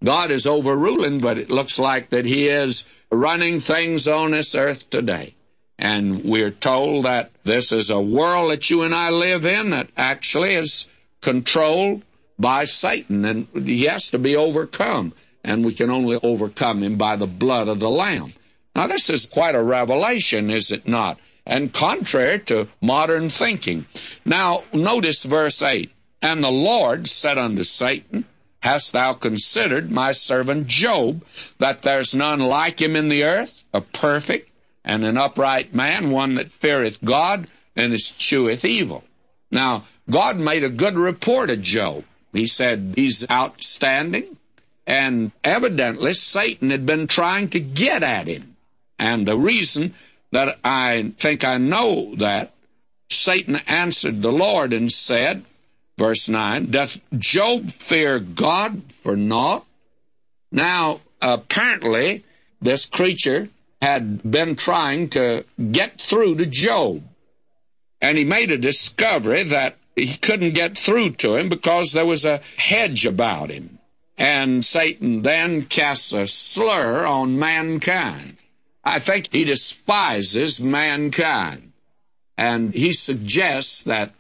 God 0.03 0.31
is 0.31 0.47
overruling, 0.47 1.19
but 1.19 1.39
it 1.39 1.51
looks 1.51 1.79
like 1.79 2.11
that 2.11 2.25
He 2.25 2.49
is 2.49 2.85
running 3.11 3.61
things 3.61 4.07
on 4.07 4.33
this 4.33 4.55
earth 4.55 4.89
today. 4.91 5.35
And 5.79 6.25
we're 6.25 6.51
told 6.51 7.05
that 7.05 7.31
this 7.45 7.73
is 7.73 7.91
a 7.91 8.01
world 8.01 8.51
that 8.51 8.69
you 8.69 8.83
and 8.83 8.95
I 8.95 9.11
live 9.11 9.47
in 9.47 9.71
that 9.71 9.91
actually 9.97 10.55
is 10.55 10.87
controlled 11.21 12.03
by 12.39 12.65
Satan, 12.65 13.25
and 13.25 13.49
he 13.67 13.85
has 13.85 14.11
to 14.11 14.19
be 14.19 14.37
overcome. 14.37 15.13
And 15.45 15.65
we 15.65 15.75
can 15.75 15.91
only 15.91 16.19
overcome 16.23 16.83
him 16.83 16.99
by 16.99 17.17
the 17.17 17.27
blood 17.27 17.69
of 17.69 17.81
the 17.81 17.91
Lamb. 17.91 18.33
Now, 18.75 18.87
this 18.87 19.09
is 19.09 19.27
quite 19.27 19.55
a 19.55 19.63
revelation, 19.63 20.51
is 20.51 20.71
it 20.71 20.87
not? 20.87 21.19
And 21.47 21.73
contrary 21.73 22.41
to 22.47 22.69
modern 22.83 23.31
thinking. 23.31 23.87
Now, 24.25 24.63
notice 24.73 25.25
verse 25.25 25.63
8. 25.63 25.91
And 26.21 26.45
the 26.45 26.51
Lord 26.51 27.09
said 27.09 27.39
unto 27.39 27.63
Satan, 27.63 28.27
Hast 28.69 28.93
thou 28.93 29.15
considered 29.15 29.91
my 29.91 30.13
servant 30.13 30.67
Job, 30.67 31.25
that 31.59 31.81
there's 31.81 32.15
none 32.15 32.41
like 32.41 32.83
him 32.83 32.97
in 32.97 33.09
the 33.09 33.25
earth, 33.25 33.65
a 33.73 33.81
perfect 33.81 34.51
and 34.85 35.07
an 35.07 35.17
upright 35.17 35.75
man, 35.75 36.11
one 36.11 36.35
that 36.35 36.53
feareth 36.53 37.03
God 37.03 37.49
and 37.75 37.95
escheweth 37.95 38.67
evil? 38.67 39.05
Now, 39.51 39.87
God 40.11 40.37
made 40.37 40.65
a 40.65 40.69
good 40.69 40.97
report 40.97 41.49
of 41.49 41.63
Job. 41.63 42.05
He 42.35 42.47
said 42.47 42.93
he's 42.95 43.25
outstanding, 43.31 44.37
and 44.87 45.33
evidently 45.43 46.13
Satan 46.13 46.69
had 46.69 46.85
been 46.85 47.07
trying 47.07 47.49
to 47.49 47.61
get 47.61 48.03
at 48.03 48.29
him. 48.29 48.55
And 48.99 49.27
the 49.27 49.39
reason 49.39 49.95
that 50.33 50.59
I 50.63 51.15
think 51.19 51.43
I 51.43 51.57
know 51.57 52.17
that, 52.17 52.53
Satan 53.09 53.57
answered 53.67 54.21
the 54.21 54.31
Lord 54.31 54.75
and 54.75 54.93
said, 54.93 55.47
verse 55.99 56.29
9, 56.29 56.71
Doth 56.71 56.97
Job 57.19 57.71
fear 57.73 58.21
God 58.21 58.83
for 59.03 59.17
naught? 59.17 59.67
Now, 60.51 61.01
apparently, 61.21 62.25
this 62.63 62.87
creature 62.87 63.49
had 63.83 64.23
been 64.29 64.57
trying 64.57 65.11
to 65.11 65.45
get 65.73 66.01
through 66.01 66.37
to 66.37 66.47
Job. 66.47 67.03
And 68.01 68.17
he 68.17 68.25
made 68.25 68.51
a 68.51 68.59
discovery 68.59 69.45
that 69.45 69.77
he 69.97 70.17
couldn't 70.17 70.55
get 70.55 70.79
through 70.79 71.15
to 71.17 71.35
him 71.35 71.49
because 71.49 71.93
there 71.93 72.07
was 72.07 72.25
a 72.25 72.41
hedge 72.57 73.05
about 73.05 73.51
him. 73.51 73.79
And 74.17 74.65
Satan 74.65 75.23
then 75.23 75.67
casts 75.67 76.13
a 76.13 76.27
slur 76.27 77.05
on 77.05 77.39
mankind. 77.39 78.37
I 78.85 79.01
think 79.01 79.29
he 79.31 79.45
despises 79.45 80.61
mankind. 80.61 81.73
And 82.37 82.73
he 82.73 82.93
suggests 82.93 83.83
that 83.85 84.13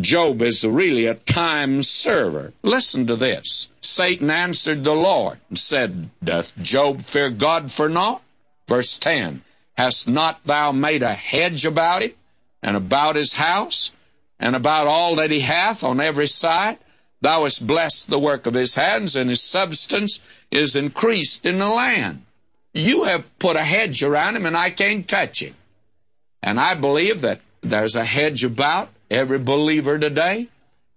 Job 0.00 0.42
is 0.42 0.64
really 0.64 1.06
a 1.06 1.14
time 1.14 1.82
server. 1.82 2.52
Listen 2.62 3.06
to 3.08 3.16
this. 3.16 3.68
Satan 3.80 4.30
answered 4.30 4.84
the 4.84 4.94
Lord 4.94 5.38
and 5.48 5.58
said, 5.58 6.10
Doth 6.22 6.52
Job 6.58 7.02
fear 7.02 7.30
God 7.30 7.72
for 7.72 7.88
naught? 7.88 8.22
Verse 8.68 8.96
10 8.96 9.42
Hast 9.76 10.06
not 10.06 10.40
thou 10.44 10.72
made 10.72 11.02
a 11.02 11.14
hedge 11.14 11.64
about 11.64 12.02
him, 12.02 12.12
and 12.62 12.76
about 12.76 13.16
his 13.16 13.32
house, 13.32 13.92
and 14.38 14.54
about 14.54 14.86
all 14.86 15.16
that 15.16 15.30
he 15.30 15.40
hath 15.40 15.82
on 15.82 16.00
every 16.00 16.26
side? 16.26 16.78
Thou 17.20 17.42
hast 17.42 17.66
blessed 17.66 18.08
the 18.08 18.18
work 18.18 18.46
of 18.46 18.54
his 18.54 18.74
hands, 18.74 19.16
and 19.16 19.28
his 19.28 19.42
substance 19.42 20.20
is 20.50 20.76
increased 20.76 21.44
in 21.44 21.58
the 21.58 21.68
land. 21.68 22.22
You 22.72 23.04
have 23.04 23.24
put 23.38 23.56
a 23.56 23.64
hedge 23.64 24.02
around 24.02 24.36
him, 24.36 24.46
and 24.46 24.56
I 24.56 24.70
can't 24.70 25.08
touch 25.08 25.42
him. 25.42 25.56
And 26.42 26.60
I 26.60 26.74
believe 26.74 27.22
that 27.22 27.40
there's 27.62 27.96
a 27.96 28.04
hedge 28.04 28.44
about 28.44 28.90
every 29.10 29.38
believer 29.38 29.98
today, 29.98 30.48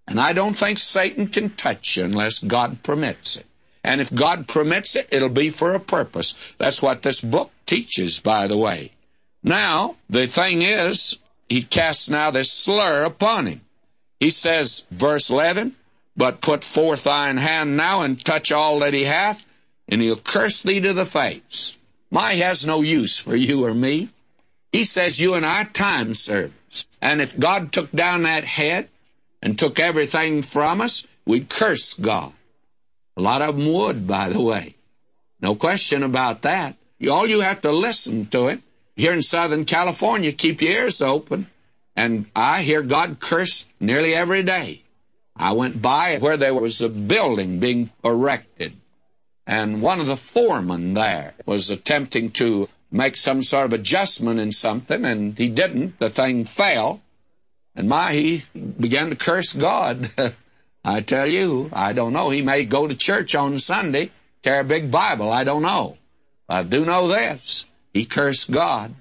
and 0.08 0.20
I 0.20 0.34
don't 0.34 0.58
think 0.58 0.78
Satan 0.80 1.28
can 1.28 1.52
touch 1.52 1.98
you 1.98 2.04
unless 2.04 2.40
God 2.40 2.84
permits 2.84 3.38
it. 3.38 3.46
And 3.84 4.00
if 4.00 4.14
God 4.14 4.48
permits 4.48 4.96
it, 4.96 5.08
it'll 5.12 5.30
be 5.30 5.50
for 5.50 5.74
a 5.74 5.80
purpose. 5.80 6.36
That's 6.60 6.82
what 6.82 7.02
this 7.02 7.22
book 7.22 7.52
teaches, 7.66 8.20
by 8.20 8.48
the 8.48 8.58
way. 8.58 8.92
Now, 9.44 9.96
the 10.10 10.28
thing 10.28 10.62
is, 10.62 11.18
he 11.50 11.64
casts 11.64 12.10
now 12.10 12.32
this 12.32 12.52
slur 12.52 13.04
upon 13.04 13.48
him. 13.48 13.62
He 14.20 14.30
says, 14.30 14.84
verse 14.92 15.30
11, 15.30 15.76
But 16.16 16.42
put 16.42 16.64
forth 16.64 17.06
thine 17.06 17.38
hand 17.38 17.76
now 17.76 18.02
and 18.02 18.24
touch 18.24 18.52
all 18.52 18.80
that 18.80 18.94
he 18.94 19.04
hath, 19.04 19.42
and 19.88 20.02
he'll 20.02 20.16
curse 20.16 20.62
thee 20.62 20.80
to 20.82 20.94
the 20.94 21.08
face. 21.08 21.76
My 22.12 22.36
has 22.36 22.66
no 22.66 22.82
use 22.82 23.18
for 23.18 23.36
you 23.36 23.66
or 23.66 23.74
me. 23.74 24.10
He 24.72 24.84
says 24.84 25.20
you 25.20 25.34
and 25.34 25.46
I 25.46 25.64
time 25.64 26.14
servers. 26.14 26.54
And 27.02 27.22
if 27.22 27.38
God 27.38 27.72
took 27.72 27.92
down 27.92 28.24
that 28.24 28.44
head 28.44 28.90
and 29.42 29.58
took 29.58 29.80
everything 29.80 30.42
from 30.42 30.82
us, 30.82 31.06
we'd 31.26 31.50
curse 31.50 31.94
God. 31.94 32.34
A 33.18 33.22
lot 33.22 33.42
of 33.42 33.56
them 33.56 33.72
would, 33.74 34.08
by 34.08 34.30
the 34.30 34.42
way. 34.42 34.76
No 35.42 35.56
question 35.56 36.04
about 36.04 36.44
that. 36.44 36.76
All 37.10 37.28
you 37.28 37.42
have 37.42 37.62
to 37.62 37.72
listen 37.72 38.28
to 38.28 38.48
it. 38.48 38.62
Here 38.96 39.14
in 39.14 39.22
Southern 39.22 39.66
California, 39.66 40.32
keep 40.34 40.62
your 40.62 40.72
ears 40.72 41.02
open. 41.02 41.48
And 41.96 42.28
I 42.36 42.62
hear 42.62 42.84
God 42.84 43.20
curse 43.20 43.66
nearly 43.80 44.14
every 44.14 44.44
day. 44.44 44.84
I 45.36 45.54
went 45.54 45.82
by 45.82 46.20
where 46.20 46.38
there 46.38 46.54
was 46.54 46.82
a 46.82 46.90
building 46.90 47.60
being 47.60 47.90
erected. 48.04 48.74
And 49.48 49.82
one 49.82 50.00
of 50.00 50.08
the 50.08 50.18
foremen 50.18 50.94
there 50.94 51.34
was 51.46 51.70
attempting 51.70 52.32
to 52.32 52.70
make 52.92 53.16
some 53.18 53.42
sort 53.42 53.66
of 53.66 53.74
adjustment 53.74 54.40
in 54.40 54.52
something, 54.52 55.06
and 55.06 55.38
he 55.38 55.50
didn't. 55.50 56.00
The 56.00 56.10
thing 56.10 56.46
fell. 56.46 57.02
And 57.76 57.88
my, 57.88 58.14
he 58.14 58.44
began 58.54 59.10
to 59.10 59.16
curse 59.16 59.54
God. 59.54 60.12
I 60.84 61.02
tell 61.02 61.28
you, 61.28 61.70
I 61.72 61.94
don't 61.94 62.14
know. 62.14 62.30
He 62.30 62.42
may 62.42 62.66
go 62.66 62.88
to 62.88 62.96
church 62.96 63.36
on 63.36 63.60
Sunday, 63.60 64.12
carry 64.44 64.60
a 64.60 64.64
big 64.64 64.92
Bible. 64.92 65.32
I 65.32 65.44
don't 65.44 65.62
know. 65.62 65.98
I 66.50 66.64
do 66.64 66.86
know 66.86 67.08
this. 67.08 67.66
He 67.94 68.06
cursed 68.06 68.52
God. 68.52 68.94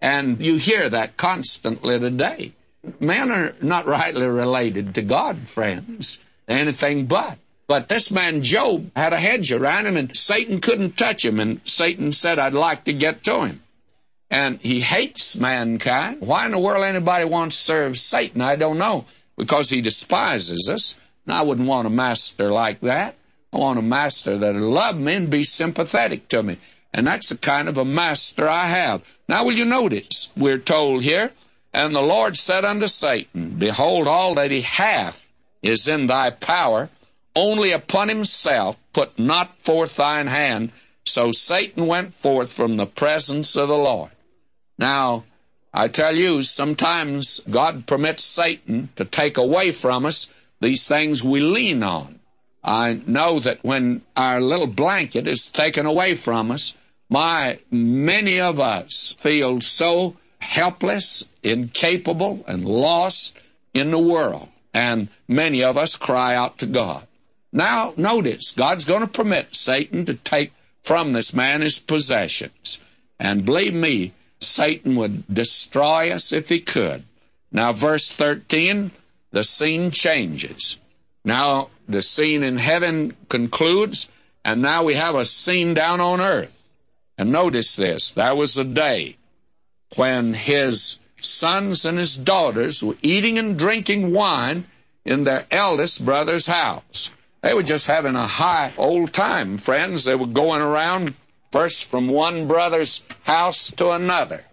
And 0.00 0.40
you 0.40 0.56
hear 0.56 0.88
that 0.88 1.16
constantly 1.16 2.00
today. 2.00 2.52
Men 2.98 3.30
are 3.30 3.54
not 3.60 3.86
rightly 3.86 4.26
related 4.26 4.94
to 4.94 5.02
God, 5.02 5.48
friends. 5.48 6.18
Anything 6.48 7.06
but. 7.06 7.38
But 7.70 7.88
this 7.88 8.10
man 8.10 8.42
Job 8.42 8.90
had 8.96 9.12
a 9.12 9.16
hedge 9.16 9.52
around 9.52 9.86
him, 9.86 9.96
and 9.96 10.16
Satan 10.16 10.60
couldn't 10.60 10.96
touch 10.96 11.24
him. 11.24 11.38
And 11.38 11.60
Satan 11.62 12.12
said, 12.12 12.40
I'd 12.40 12.52
like 12.52 12.86
to 12.86 12.92
get 12.92 13.22
to 13.22 13.44
him. 13.46 13.62
And 14.28 14.58
he 14.58 14.80
hates 14.80 15.36
mankind. 15.36 16.20
Why 16.20 16.46
in 16.46 16.50
the 16.50 16.58
world 16.58 16.84
anybody 16.84 17.26
wants 17.26 17.56
to 17.56 17.62
serve 17.62 17.96
Satan? 17.96 18.40
I 18.40 18.56
don't 18.56 18.78
know. 18.78 19.04
Because 19.38 19.70
he 19.70 19.82
despises 19.82 20.68
us. 20.68 20.96
And 21.24 21.32
I 21.32 21.42
wouldn't 21.42 21.68
want 21.68 21.86
a 21.86 21.90
master 21.90 22.50
like 22.50 22.80
that. 22.80 23.14
I 23.52 23.58
want 23.58 23.78
a 23.78 23.82
master 23.82 24.36
that'll 24.36 24.62
love 24.62 24.96
me 24.96 25.14
and 25.14 25.30
be 25.30 25.44
sympathetic 25.44 26.26
to 26.30 26.42
me. 26.42 26.58
And 26.92 27.06
that's 27.06 27.28
the 27.28 27.38
kind 27.38 27.68
of 27.68 27.78
a 27.78 27.84
master 27.84 28.48
I 28.48 28.66
have. 28.66 29.04
Now, 29.28 29.44
will 29.44 29.56
you 29.56 29.64
notice? 29.64 30.28
We're 30.36 30.58
told 30.58 31.04
here, 31.04 31.30
And 31.72 31.94
the 31.94 32.02
Lord 32.02 32.36
said 32.36 32.64
unto 32.64 32.88
Satan, 32.88 33.58
Behold, 33.60 34.08
all 34.08 34.34
that 34.34 34.50
he 34.50 34.62
hath 34.62 35.22
is 35.62 35.86
in 35.86 36.08
thy 36.08 36.30
power 36.30 36.90
only 37.34 37.72
upon 37.72 38.08
himself 38.08 38.76
put 38.92 39.18
not 39.18 39.56
forth 39.62 39.96
thine 39.96 40.26
hand. 40.26 40.72
So 41.04 41.32
Satan 41.32 41.86
went 41.86 42.14
forth 42.14 42.52
from 42.52 42.76
the 42.76 42.86
presence 42.86 43.56
of 43.56 43.68
the 43.68 43.76
Lord. 43.76 44.10
Now, 44.78 45.24
I 45.72 45.88
tell 45.88 46.14
you, 46.14 46.42
sometimes 46.42 47.40
God 47.48 47.86
permits 47.86 48.24
Satan 48.24 48.90
to 48.96 49.04
take 49.04 49.36
away 49.36 49.72
from 49.72 50.04
us 50.04 50.26
these 50.60 50.88
things 50.88 51.22
we 51.22 51.40
lean 51.40 51.82
on. 51.82 52.20
I 52.62 53.00
know 53.06 53.40
that 53.40 53.58
when 53.62 54.02
our 54.16 54.40
little 54.40 54.66
blanket 54.66 55.26
is 55.26 55.48
taken 55.48 55.86
away 55.86 56.14
from 56.16 56.50
us, 56.50 56.74
my, 57.08 57.58
many 57.70 58.40
of 58.40 58.60
us 58.60 59.14
feel 59.20 59.60
so 59.60 60.16
helpless, 60.38 61.24
incapable, 61.42 62.44
and 62.46 62.64
lost 62.64 63.34
in 63.72 63.90
the 63.90 63.98
world. 63.98 64.48
And 64.74 65.08
many 65.26 65.62
of 65.62 65.76
us 65.76 65.96
cry 65.96 66.34
out 66.34 66.58
to 66.58 66.66
God. 66.66 67.06
Now, 67.52 67.94
notice, 67.96 68.52
God's 68.52 68.84
going 68.84 69.00
to 69.00 69.08
permit 69.08 69.54
Satan 69.54 70.06
to 70.06 70.14
take 70.14 70.52
from 70.82 71.12
this 71.12 71.34
man 71.34 71.62
his 71.62 71.78
possessions. 71.78 72.78
And 73.18 73.44
believe 73.44 73.74
me, 73.74 74.12
Satan 74.38 74.96
would 74.96 75.24
destroy 75.32 76.10
us 76.10 76.32
if 76.32 76.48
he 76.48 76.60
could. 76.60 77.04
Now, 77.52 77.72
verse 77.72 78.10
13, 78.12 78.92
the 79.32 79.44
scene 79.44 79.90
changes. 79.90 80.78
Now, 81.24 81.70
the 81.88 82.02
scene 82.02 82.42
in 82.42 82.56
heaven 82.56 83.16
concludes, 83.28 84.08
and 84.44 84.62
now 84.62 84.84
we 84.84 84.94
have 84.94 85.16
a 85.16 85.24
scene 85.24 85.74
down 85.74 86.00
on 86.00 86.20
earth. 86.20 86.52
And 87.18 87.32
notice 87.32 87.76
this 87.76 88.12
that 88.12 88.36
was 88.36 88.56
a 88.56 88.64
day 88.64 89.16
when 89.96 90.32
his 90.32 90.96
sons 91.20 91.84
and 91.84 91.98
his 91.98 92.16
daughters 92.16 92.82
were 92.82 92.96
eating 93.02 93.38
and 93.38 93.58
drinking 93.58 94.12
wine 94.12 94.66
in 95.04 95.24
their 95.24 95.46
eldest 95.50 96.02
brother's 96.04 96.46
house. 96.46 97.10
They 97.42 97.54
were 97.54 97.62
just 97.62 97.86
having 97.86 98.16
a 98.16 98.26
high 98.26 98.74
old 98.76 99.12
time, 99.12 99.58
friends. 99.58 100.04
They 100.04 100.14
were 100.14 100.26
going 100.26 100.60
around 100.60 101.14
first 101.52 101.86
from 101.86 102.08
one 102.08 102.46
brother's 102.46 103.02
house 103.22 103.70
to 103.76 103.90
another. 103.90 104.44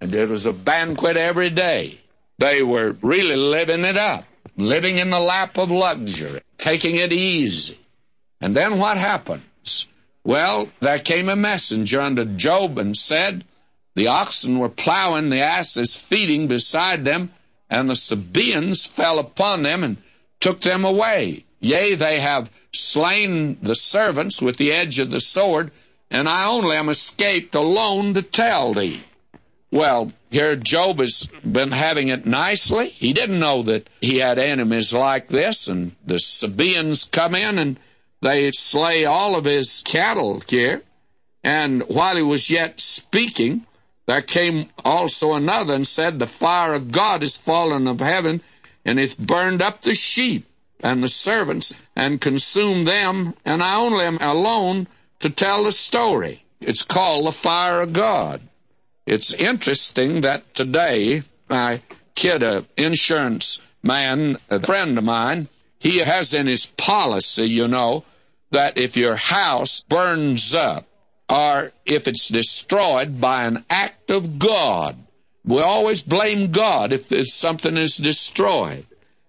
And 0.00 0.14
it 0.14 0.28
was 0.28 0.46
a 0.46 0.52
banquet 0.52 1.16
every 1.16 1.50
day. 1.50 2.00
They 2.38 2.62
were 2.62 2.96
really 3.02 3.36
living 3.36 3.84
it 3.84 3.96
up, 3.96 4.24
living 4.56 4.98
in 4.98 5.10
the 5.10 5.20
lap 5.20 5.58
of 5.58 5.70
luxury, 5.70 6.42
taking 6.58 6.96
it 6.96 7.12
easy. 7.12 7.78
And 8.40 8.56
then 8.56 8.78
what 8.78 8.96
happens? 8.96 9.86
Well, 10.24 10.68
there 10.80 10.98
came 11.00 11.28
a 11.28 11.36
messenger 11.36 12.00
unto 12.00 12.24
Job 12.24 12.78
and 12.78 12.96
said, 12.96 13.44
The 13.94 14.08
oxen 14.08 14.58
were 14.58 14.68
plowing, 14.68 15.30
the 15.30 15.40
asses 15.42 15.96
feeding 15.96 16.48
beside 16.48 17.04
them, 17.04 17.32
and 17.68 17.88
the 17.88 17.96
Sabaeans 17.96 18.86
fell 18.86 19.18
upon 19.18 19.62
them 19.62 19.82
and 19.82 19.96
took 20.40 20.60
them 20.60 20.84
away. 20.84 21.44
Yea, 21.62 21.94
they 21.94 22.18
have 22.18 22.50
slain 22.72 23.56
the 23.62 23.76
servants 23.76 24.42
with 24.42 24.56
the 24.56 24.72
edge 24.72 24.98
of 24.98 25.12
the 25.12 25.20
sword, 25.20 25.70
and 26.10 26.28
I 26.28 26.46
only 26.46 26.76
am 26.76 26.88
escaped 26.88 27.54
alone 27.54 28.14
to 28.14 28.22
tell 28.22 28.74
thee. 28.74 29.04
Well, 29.70 30.12
here 30.28 30.56
Job 30.56 30.98
has 30.98 31.28
been 31.44 31.70
having 31.70 32.08
it 32.08 32.26
nicely. 32.26 32.88
He 32.88 33.12
didn't 33.12 33.38
know 33.38 33.62
that 33.62 33.88
he 34.00 34.18
had 34.18 34.40
enemies 34.40 34.92
like 34.92 35.28
this, 35.28 35.68
and 35.68 35.92
the 36.04 36.18
Sabaeans 36.18 37.04
come 37.04 37.36
in 37.36 37.58
and 37.58 37.78
they 38.20 38.50
slay 38.50 39.04
all 39.04 39.36
of 39.36 39.44
his 39.44 39.82
cattle 39.86 40.42
here. 40.48 40.82
And 41.44 41.84
while 41.84 42.16
he 42.16 42.22
was 42.22 42.50
yet 42.50 42.80
speaking, 42.80 43.66
there 44.06 44.20
came 44.20 44.68
also 44.84 45.34
another 45.34 45.74
and 45.74 45.86
said, 45.86 46.18
The 46.18 46.26
fire 46.26 46.74
of 46.74 46.90
God 46.90 47.22
is 47.22 47.36
fallen 47.36 47.86
of 47.86 48.00
heaven, 48.00 48.42
and 48.84 48.98
hath 48.98 49.16
burned 49.16 49.62
up 49.62 49.80
the 49.80 49.94
sheep 49.94 50.46
and 50.82 51.02
the 51.02 51.08
servants 51.08 51.74
and 51.94 52.20
consumed 52.20 52.86
them, 52.86 53.34
and 53.44 53.62
I 53.62 53.76
only 53.76 54.04
am 54.04 54.18
alone 54.18 54.88
to 55.20 55.30
tell 55.30 55.64
the 55.64 55.72
story. 55.72 56.44
It's 56.60 56.82
called 56.82 57.26
the 57.26 57.32
fire 57.32 57.80
of 57.80 57.92
God. 57.92 58.40
It's 59.06 59.34
interesting 59.34 60.20
that 60.22 60.54
today, 60.54 61.22
my 61.48 61.82
kid, 62.14 62.42
a 62.42 62.66
insurance 62.76 63.60
man, 63.82 64.38
a 64.48 64.64
friend 64.64 64.96
of 64.98 65.04
mine, 65.04 65.48
he 65.78 65.98
has 65.98 66.34
in 66.34 66.46
his 66.46 66.66
policy, 66.66 67.44
you 67.44 67.66
know, 67.66 68.04
that 68.52 68.78
if 68.78 68.96
your 68.96 69.16
house 69.16 69.82
burns 69.88 70.54
up 70.54 70.86
or 71.28 71.72
if 71.84 72.06
it's 72.06 72.28
destroyed 72.28 73.20
by 73.20 73.44
an 73.44 73.64
act 73.68 74.10
of 74.10 74.38
God, 74.38 74.96
we 75.44 75.60
always 75.60 76.02
blame 76.02 76.52
God 76.52 76.92
if 76.92 77.28
something 77.28 77.76
is 77.76 77.96
destroyed. 77.96 78.86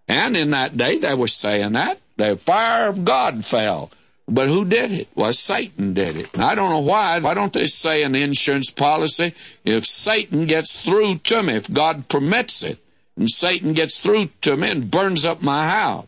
And 0.07 0.35
in 0.35 0.51
that 0.51 0.77
day, 0.77 0.99
they 0.99 1.13
were 1.13 1.27
saying 1.27 1.73
that. 1.73 1.99
The 2.17 2.37
fire 2.45 2.89
of 2.89 3.05
God 3.05 3.45
fell. 3.45 3.91
But 4.27 4.47
who 4.47 4.65
did 4.65 4.91
it? 4.91 5.07
Well, 5.15 5.33
Satan 5.33 5.93
did 5.93 6.15
it. 6.15 6.29
I 6.35 6.55
don't 6.55 6.69
know 6.69 6.79
why. 6.79 7.19
Why 7.19 7.33
don't 7.33 7.51
they 7.51 7.65
say 7.65 8.03
in 8.03 8.13
the 8.13 8.21
insurance 8.21 8.69
policy, 8.69 9.33
if 9.65 9.85
Satan 9.85 10.45
gets 10.45 10.79
through 10.79 11.17
to 11.19 11.43
me, 11.43 11.55
if 11.55 11.71
God 11.71 12.07
permits 12.07 12.63
it, 12.63 12.79
and 13.17 13.29
Satan 13.29 13.73
gets 13.73 13.99
through 13.99 14.29
to 14.41 14.55
me 14.55 14.69
and 14.69 14.89
burns 14.89 15.25
up 15.25 15.41
my 15.41 15.67
house? 15.67 16.07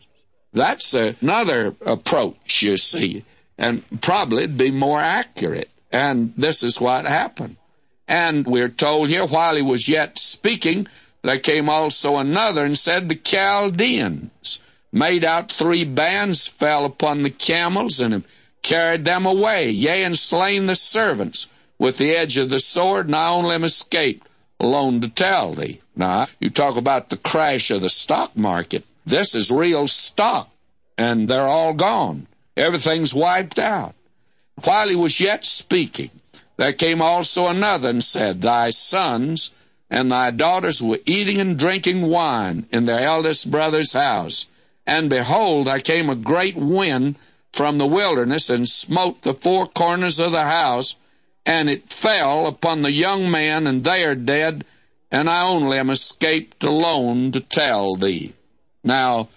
That's 0.52 0.94
another 0.94 1.76
approach, 1.84 2.62
you 2.62 2.78
see, 2.78 3.24
and 3.58 3.84
probably 4.00 4.44
it'd 4.44 4.56
be 4.56 4.70
more 4.70 5.00
accurate. 5.00 5.68
And 5.92 6.32
this 6.38 6.62
is 6.62 6.80
what 6.80 7.04
happened. 7.04 7.56
And 8.08 8.46
we're 8.46 8.70
told 8.70 9.08
here, 9.08 9.26
while 9.26 9.56
he 9.56 9.62
was 9.62 9.88
yet 9.88 10.18
speaking, 10.18 10.86
there 11.26 11.40
came 11.40 11.68
also 11.68 12.18
another 12.18 12.64
and 12.64 12.78
said, 12.78 13.08
The 13.08 13.16
Chaldeans 13.16 14.60
made 14.92 15.24
out 15.24 15.50
three 15.50 15.84
bands, 15.84 16.46
fell 16.46 16.84
upon 16.84 17.24
the 17.24 17.30
camels, 17.30 17.98
and 17.98 18.22
carried 18.62 19.04
them 19.04 19.26
away, 19.26 19.70
yea, 19.70 20.04
and 20.04 20.16
slain 20.16 20.66
the 20.66 20.76
servants 20.76 21.48
with 21.80 21.98
the 21.98 22.16
edge 22.16 22.36
of 22.36 22.48
the 22.48 22.60
sword, 22.60 23.06
and 23.06 23.16
I 23.16 23.30
only 23.30 23.56
am 23.56 23.64
escaped 23.64 24.28
alone 24.60 25.00
to 25.00 25.08
tell 25.08 25.52
thee. 25.52 25.80
Now, 25.96 26.28
you 26.38 26.48
talk 26.48 26.76
about 26.76 27.10
the 27.10 27.16
crash 27.16 27.72
of 27.72 27.80
the 27.80 27.88
stock 27.88 28.36
market. 28.36 28.84
This 29.04 29.34
is 29.34 29.50
real 29.50 29.88
stock, 29.88 30.48
and 30.96 31.28
they're 31.28 31.48
all 31.48 31.74
gone. 31.74 32.28
Everything's 32.56 33.12
wiped 33.12 33.58
out. 33.58 33.96
While 34.62 34.88
he 34.88 34.94
was 34.94 35.18
yet 35.18 35.44
speaking, 35.44 36.12
there 36.56 36.72
came 36.72 37.02
also 37.02 37.48
another 37.48 37.88
and 37.88 38.04
said, 38.04 38.42
Thy 38.42 38.70
sons 38.70 39.50
and 39.90 40.10
thy 40.10 40.30
daughters 40.30 40.82
were 40.82 40.98
eating 41.06 41.38
and 41.38 41.58
drinking 41.58 42.02
wine 42.02 42.66
in 42.72 42.86
their 42.86 43.00
eldest 43.00 43.50
brother's 43.50 43.92
house. 43.92 44.46
And 44.86 45.08
behold, 45.08 45.66
there 45.66 45.80
came 45.80 46.10
a 46.10 46.16
great 46.16 46.56
wind 46.56 47.16
from 47.52 47.78
the 47.78 47.86
wilderness 47.86 48.50
and 48.50 48.68
smote 48.68 49.22
the 49.22 49.34
four 49.34 49.66
corners 49.66 50.18
of 50.18 50.32
the 50.32 50.44
house, 50.44 50.96
and 51.44 51.70
it 51.70 51.92
fell 51.92 52.46
upon 52.46 52.82
the 52.82 52.92
young 52.92 53.30
man, 53.30 53.66
and 53.66 53.84
they 53.84 54.04
are 54.04 54.14
dead, 54.14 54.64
and 55.10 55.30
I 55.30 55.46
only 55.46 55.78
am 55.78 55.90
escaped 55.90 56.64
alone 56.64 57.32
to 57.32 57.40
tell 57.40 57.96
thee. 57.96 58.34
Now, 58.82 59.28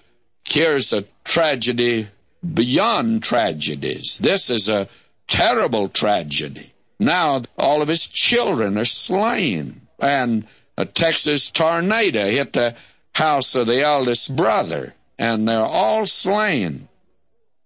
here's 0.44 0.94
a 0.94 1.06
tragedy 1.24 2.08
beyond 2.54 3.24
tragedies. 3.24 4.18
This 4.22 4.50
is 4.50 4.68
a 4.68 4.88
terrible 5.28 5.90
tragedy. 5.90 6.74
Now, 7.00 7.44
all 7.58 7.82
of 7.82 7.88
his 7.88 8.06
children 8.06 8.78
are 8.78 8.86
slain 8.86 9.82
and 10.02 10.48
a 10.78 10.86
Texas 10.86 11.50
tornado 11.50 12.26
hit 12.30 12.54
the 12.54 12.76
house 13.14 13.56
of 13.56 13.68
the 13.68 13.82
eldest 13.82 14.36
brother, 14.36 14.94
and 15.18 15.48
they're 15.48 15.60
all 15.60 16.06
slain. 16.06 16.88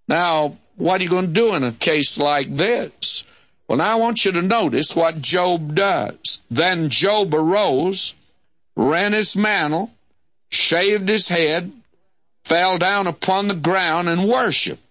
Now, 0.08 0.58
what 0.76 1.00
are 1.00 1.04
you 1.04 1.10
going 1.10 1.28
to 1.28 1.34
do 1.34 1.54
in 1.56 1.64
a 1.64 1.72
case 1.72 2.18
like 2.18 2.56
this? 2.56 3.24
Well, 3.68 3.78
now 3.78 3.94
I 3.94 3.96
want 3.96 4.26
you 4.26 4.32
to 4.34 4.42
notice 4.42 4.96
what 4.96 5.22
Job 5.22 5.76
does. 5.76 6.42
Then 6.50 6.90
Job 6.90 7.34
arose, 7.34 8.14
ran 8.76 9.14
his 9.14 9.36
mantle, 9.36 9.92
shaved 10.50 11.08
his 11.08 11.30
head, 11.30 11.72
fell 12.44 12.78
down 12.78 13.08
upon 13.08 13.48
the 13.48 13.56
ground, 13.56 14.10
and 14.10 14.28
worshiped. 14.28 14.82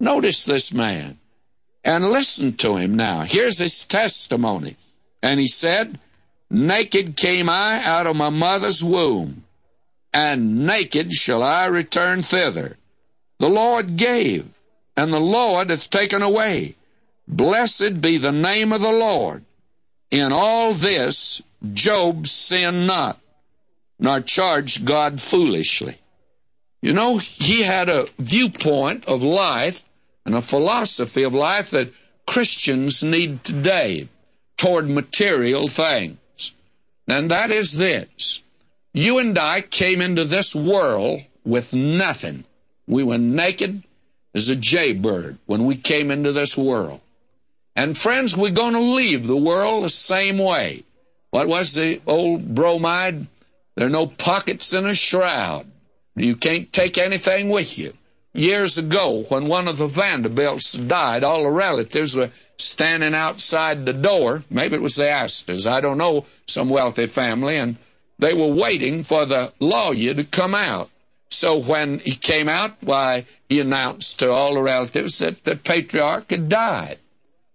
Notice 0.00 0.44
this 0.44 0.72
man 0.72 1.18
and 1.84 2.04
listen 2.04 2.56
to 2.56 2.76
him 2.76 2.96
now. 2.96 3.22
Here's 3.22 3.58
his 3.58 3.84
testimony. 3.84 4.76
And 5.22 5.38
he 5.38 5.48
said, 5.48 5.98
Naked 6.54 7.16
came 7.16 7.48
I 7.48 7.82
out 7.82 8.06
of 8.06 8.14
my 8.14 8.28
mother's 8.28 8.84
womb, 8.84 9.44
and 10.12 10.66
naked 10.66 11.10
shall 11.10 11.42
I 11.42 11.64
return 11.64 12.20
thither. 12.20 12.76
The 13.38 13.48
Lord 13.48 13.96
gave, 13.96 14.44
and 14.94 15.10
the 15.10 15.18
Lord 15.18 15.70
hath 15.70 15.88
taken 15.88 16.20
away. 16.20 16.76
Blessed 17.26 18.02
be 18.02 18.18
the 18.18 18.32
name 18.32 18.74
of 18.74 18.82
the 18.82 18.92
Lord. 18.92 19.46
In 20.10 20.30
all 20.30 20.74
this 20.74 21.40
Job 21.72 22.26
sinned 22.26 22.86
not, 22.86 23.18
nor 23.98 24.20
charged 24.20 24.84
God 24.84 25.22
foolishly. 25.22 25.96
You 26.82 26.92
know, 26.92 27.16
he 27.16 27.62
had 27.62 27.88
a 27.88 28.08
viewpoint 28.18 29.06
of 29.06 29.22
life 29.22 29.82
and 30.26 30.34
a 30.34 30.42
philosophy 30.42 31.22
of 31.22 31.32
life 31.32 31.70
that 31.70 31.94
Christians 32.26 33.02
need 33.02 33.42
today 33.42 34.10
toward 34.58 34.86
material 34.86 35.68
things. 35.68 36.18
And 37.08 37.30
that 37.30 37.50
is 37.50 37.72
this. 37.72 38.42
You 38.92 39.18
and 39.18 39.38
I 39.38 39.62
came 39.62 40.00
into 40.00 40.24
this 40.24 40.54
world 40.54 41.20
with 41.44 41.72
nothing. 41.72 42.44
We 42.86 43.02
were 43.02 43.18
naked 43.18 43.82
as 44.34 44.48
a 44.48 44.56
jaybird 44.56 45.38
when 45.46 45.66
we 45.66 45.76
came 45.76 46.10
into 46.10 46.32
this 46.32 46.56
world. 46.56 47.00
And 47.74 47.96
friends, 47.96 48.36
we're 48.36 48.52
going 48.52 48.74
to 48.74 48.80
leave 48.80 49.26
the 49.26 49.36
world 49.36 49.84
the 49.84 49.90
same 49.90 50.38
way. 50.38 50.84
What 51.30 51.48
was 51.48 51.74
the 51.74 52.00
old 52.06 52.54
bromide? 52.54 53.26
There 53.76 53.86
are 53.86 53.90
no 53.90 54.06
pockets 54.06 54.72
in 54.74 54.86
a 54.86 54.94
shroud. 54.94 55.66
You 56.14 56.36
can't 56.36 56.70
take 56.70 56.98
anything 56.98 57.48
with 57.48 57.78
you. 57.78 57.94
Years 58.34 58.76
ago, 58.76 59.24
when 59.28 59.48
one 59.48 59.68
of 59.68 59.78
the 59.78 59.88
Vanderbilts 59.88 60.72
died, 60.72 61.24
all 61.24 61.44
the 61.44 61.50
relatives 61.50 62.14
were 62.14 62.30
standing 62.62 63.14
outside 63.14 63.84
the 63.84 63.92
door. 63.92 64.44
Maybe 64.50 64.76
it 64.76 64.82
was 64.82 64.96
the 64.96 65.10
Astors. 65.10 65.66
I 65.66 65.80
don't 65.80 65.98
know, 65.98 66.26
some 66.46 66.70
wealthy 66.70 67.06
family, 67.06 67.56
and 67.56 67.76
they 68.18 68.34
were 68.34 68.54
waiting 68.54 69.04
for 69.04 69.26
the 69.26 69.52
lawyer 69.58 70.14
to 70.14 70.24
come 70.24 70.54
out. 70.54 70.90
So 71.30 71.58
when 71.58 71.98
he 71.98 72.14
came 72.14 72.48
out, 72.48 72.76
why, 72.82 73.26
he 73.48 73.60
announced 73.60 74.18
to 74.18 74.30
all 74.30 74.54
the 74.54 74.62
relatives 74.62 75.18
that 75.18 75.42
the 75.44 75.56
patriarch 75.56 76.30
had 76.30 76.48
died. 76.48 76.98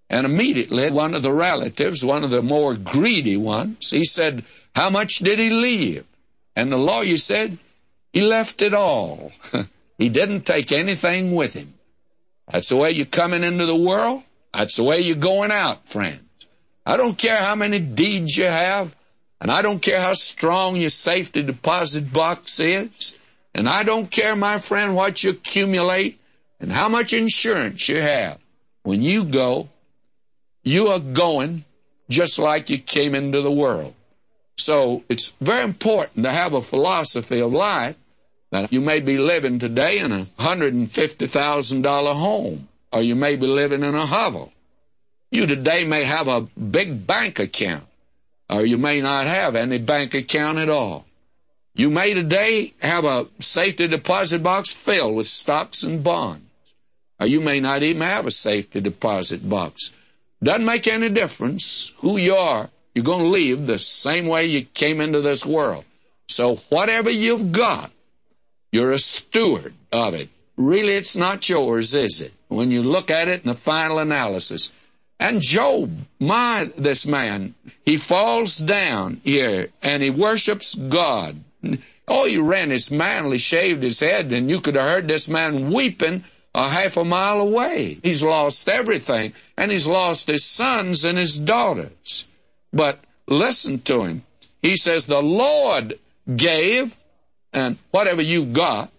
And 0.10 0.26
immediately, 0.26 0.90
one 0.92 1.14
of 1.14 1.22
the 1.22 1.34
relatives, 1.34 2.04
one 2.04 2.24
of 2.24 2.32
the 2.32 2.42
more 2.42 2.76
greedy 2.76 3.38
ones, 3.38 3.92
he 3.92 4.06
said, 4.06 4.46
How 4.74 4.90
much 4.90 5.20
did 5.20 5.38
he 5.38 5.50
leave? 5.50 6.06
And 6.56 6.72
the 6.72 6.78
lawyer 6.78 7.18
said, 7.18 7.60
He 8.14 8.22
left 8.22 8.62
it 8.62 8.74
all. 8.74 9.32
he 9.98 10.10
didn't 10.10 10.46
take 10.46 10.72
anything 10.72 11.36
with 11.36 11.54
him. 11.54 11.74
That's 12.52 12.70
the 12.70 12.78
way 12.78 12.92
you're 12.92 13.06
coming 13.06 13.44
into 13.44 13.66
the 13.66 13.76
world. 13.76 14.24
That's 14.54 14.76
the 14.76 14.84
way 14.84 15.02
you're 15.02 15.18
going 15.18 15.52
out, 15.52 15.88
friends. 15.90 16.22
I 16.86 16.98
don't 16.98 17.18
care 17.18 17.38
how 17.38 17.56
many 17.56 17.80
deeds 17.80 18.36
you 18.36 18.46
have, 18.46 18.94
and 19.42 19.52
I 19.52 19.62
don't 19.62 19.82
care 19.82 20.00
how 20.00 20.14
strong 20.14 20.76
your 20.78 20.90
safety 20.90 21.44
deposit 21.44 22.12
box 22.12 22.60
is, 22.60 23.16
and 23.54 23.68
I 23.68 23.84
don't 23.84 24.10
care, 24.10 24.36
my 24.36 24.60
friend, 24.60 24.96
what 24.96 25.24
you 25.24 25.32
accumulate 25.32 26.20
and 26.60 26.72
how 26.72 26.90
much 26.90 27.14
insurance 27.14 27.88
you 27.88 28.00
have. 28.02 28.40
When 28.84 29.02
you 29.02 29.26
go, 29.26 29.70
you 30.64 30.88
are 30.88 31.00
going 31.00 31.66
just 32.10 32.40
like 32.40 32.70
you 32.70 32.80
came 32.80 33.16
into 33.16 33.42
the 33.42 33.52
world. 33.52 33.94
So 34.58 35.04
it's 35.10 35.34
very 35.42 35.64
important 35.64 36.24
to 36.24 36.32
have 36.32 36.54
a 36.54 36.64
philosophy 36.64 37.42
of 37.42 37.52
life 37.52 37.96
That 38.52 38.72
you 38.72 38.80
may 38.80 39.02
be 39.02 39.18
living 39.18 39.60
today 39.60 40.00
in 40.00 40.12
a 40.12 40.26
$150,000 40.40 42.14
home, 42.14 42.70
or 42.98 43.04
you 43.04 43.14
may 43.14 43.36
be 43.36 43.46
living 43.46 43.84
in 43.84 43.94
a 43.94 44.08
hovel. 44.08 44.52
You 45.30 45.46
today 45.46 45.86
may 45.86 46.04
have 46.04 46.28
a 46.28 46.42
big 46.42 47.06
bank 47.06 47.38
account, 47.38 47.86
or 48.50 48.66
you 48.66 48.80
may 48.80 49.02
not 49.02 49.28
have 49.28 49.56
any 49.56 49.78
bank 49.78 50.16
account 50.16 50.58
at 50.58 50.68
all. 50.68 51.06
You 51.76 51.92
may 51.92 52.16
today 52.16 52.74
have 52.80 53.06
a 53.06 53.28
safety 53.40 53.88
deposit 53.88 54.42
box 54.42 54.74
filled 54.74 55.16
with 55.16 55.28
stocks 55.28 55.84
and 55.84 56.04
bonds. 56.04 56.44
Or 57.20 57.28
you 57.28 57.40
may 57.40 57.60
not 57.60 57.84
even 57.84 58.02
have 58.02 58.26
a 58.26 58.32
safety 58.32 58.82
deposit 58.82 59.48
box. 59.48 59.92
Doesn't 60.42 60.66
make 60.66 60.88
any 60.88 61.10
difference 61.10 61.94
who 62.00 62.18
you 62.18 62.34
are. 62.34 62.68
You're 62.96 63.06
going 63.06 63.26
to 63.26 63.28
leave 63.28 63.68
the 63.68 63.78
same 63.78 64.26
way 64.26 64.48
you 64.48 64.66
came 64.66 65.02
into 65.02 65.22
this 65.22 65.46
world. 65.46 65.86
So 66.30 66.56
whatever 66.70 67.12
you've 67.12 67.52
got, 67.52 67.92
you're 68.72 68.92
a 68.92 68.98
steward 68.98 69.76
of 69.92 70.16
it. 70.16 70.30
Really, 70.58 70.94
it's 70.94 71.16
not 71.16 71.48
yours, 71.48 71.94
is 71.94 72.22
it? 72.22 72.34
When 72.48 72.72
you 72.72 72.82
look 72.82 73.12
at 73.12 73.28
it 73.28 73.44
in 73.44 73.48
the 73.48 73.56
final 73.56 74.00
analysis. 74.00 74.70
And 75.20 75.42
Job, 75.42 75.92
my, 76.20 76.72
this 76.78 77.06
man, 77.06 77.56
he 77.86 77.98
falls 77.98 78.58
down 78.58 79.22
here 79.24 79.70
and 79.82 80.04
he 80.04 80.10
worships 80.10 80.76
God. 80.76 81.44
Oh, 82.08 82.26
he 82.26 82.38
ran 82.38 82.70
his 82.70 82.90
manly, 82.90 83.38
shaved 83.38 83.84
his 83.84 84.00
head, 84.00 84.32
and 84.32 84.50
you 84.50 84.62
could 84.62 84.76
have 84.76 84.86
heard 84.86 85.08
this 85.08 85.28
man 85.28 85.74
weeping 85.74 86.24
a 86.56 86.70
half 86.70 86.98
a 86.98 87.04
mile 87.04 87.42
away. 87.42 88.00
He's 88.02 88.24
lost 88.24 88.70
everything, 88.70 89.34
and 89.58 89.72
he's 89.72 89.88
lost 89.88 90.28
his 90.28 90.46
sons 90.46 91.04
and 91.04 91.18
his 91.18 91.38
daughters. 91.38 92.26
But 92.72 93.00
listen 93.28 93.82
to 93.82 94.04
him. 94.04 94.24
He 94.62 94.78
says, 94.78 95.06
The 95.06 95.22
Lord 95.22 96.00
gave, 96.34 96.96
and 97.54 97.78
whatever 97.92 98.22
you've 98.22 98.54
got, 98.54 98.92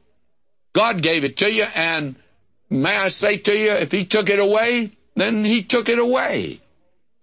God 0.72 1.02
gave 1.02 1.24
it 1.24 1.38
to 1.38 1.50
you, 1.50 1.64
and 1.64 2.14
may 2.70 2.96
I 2.96 3.08
say 3.08 3.38
to 3.38 3.56
you, 3.56 3.72
if 3.72 3.92
He 3.92 4.04
took 4.04 4.28
it 4.28 4.38
away, 4.38 4.92
then 5.16 5.44
He 5.44 5.62
took 5.62 5.88
it 5.88 5.98
away. 5.98 6.60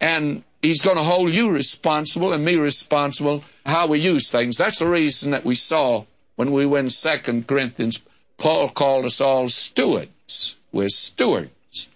And 0.00 0.44
He's 0.62 0.82
going 0.82 0.96
to 0.96 1.02
hold 1.02 1.32
you 1.32 1.50
responsible 1.50 2.32
and 2.32 2.44
me 2.44 2.56
responsible 2.56 3.44
how 3.64 3.86
we 3.86 4.00
use 4.00 4.30
things. 4.30 4.56
That's 4.56 4.80
the 4.80 4.88
reason 4.88 5.30
that 5.30 5.44
we 5.44 5.54
saw 5.54 6.04
when 6.36 6.52
we 6.52 6.66
went 6.66 6.92
Second 6.92 7.46
Corinthians, 7.46 8.00
Paul 8.38 8.70
called 8.70 9.04
us 9.04 9.20
all 9.20 9.48
stewards. 9.48 10.56
We're 10.72 10.88
stewards. 10.88 11.88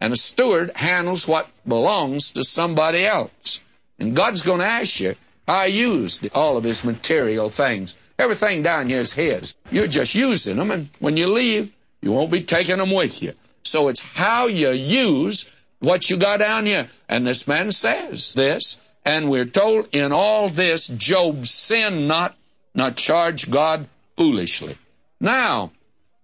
And 0.00 0.12
a 0.12 0.16
steward 0.16 0.72
handles 0.74 1.28
what 1.28 1.48
belongs 1.66 2.30
to 2.32 2.42
somebody 2.44 3.06
else. 3.06 3.60
And 3.98 4.16
God's 4.16 4.42
going 4.42 4.60
to 4.60 4.66
ask 4.66 5.00
you 5.00 5.14
how 5.46 5.64
you 5.64 5.92
used 5.92 6.28
all 6.34 6.56
of 6.56 6.64
His 6.64 6.84
material 6.84 7.50
things. 7.50 7.94
Everything 8.18 8.62
down 8.62 8.88
here 8.88 8.98
is 8.98 9.12
His. 9.12 9.56
You're 9.70 9.86
just 9.86 10.14
using 10.14 10.56
them, 10.56 10.70
and 10.70 10.88
when 10.98 11.16
you 11.16 11.26
leave, 11.26 11.72
you 12.02 12.12
won't 12.12 12.32
be 12.32 12.44
taking 12.44 12.76
them 12.76 12.92
with 12.92 13.22
you. 13.22 13.32
So 13.62 13.88
it's 13.88 14.00
how 14.00 14.48
you 14.48 14.70
use 14.70 15.46
what 15.78 16.10
you 16.10 16.18
got 16.18 16.38
down 16.38 16.66
here. 16.66 16.88
And 17.08 17.26
this 17.26 17.46
man 17.46 17.70
says 17.70 18.34
this, 18.34 18.76
and 19.04 19.30
we're 19.30 19.46
told 19.46 19.88
in 19.94 20.12
all 20.12 20.50
this, 20.50 20.88
Job 20.88 21.46
sinned 21.46 22.08
not, 22.08 22.36
not 22.74 22.96
charged 22.96 23.50
God 23.50 23.88
foolishly. 24.16 24.76
Now, 25.20 25.72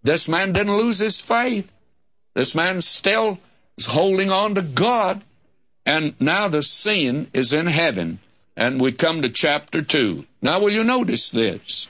this 0.03 0.29
man 0.29 0.53
didn't 0.53 0.77
lose 0.77 0.99
his 0.99 1.21
faith. 1.21 1.69
This 2.35 2.55
man 2.55 2.83
still 2.83 3.39
is 3.77 3.87
holding 3.87 4.31
on 4.31 4.55
to 4.57 4.63
God. 4.63 5.23
And 5.87 6.15
now 6.21 6.49
the 6.49 6.63
sin 6.63 7.29
is 7.33 7.53
in 7.53 7.67
heaven. 7.67 8.21
And 8.57 8.81
we 8.81 8.93
come 8.93 9.23
to 9.23 9.31
chapter 9.31 9.83
2. 9.83 10.25
Now, 10.43 10.61
will 10.61 10.71
you 10.71 10.85
notice 10.85 11.31
this? 11.31 11.89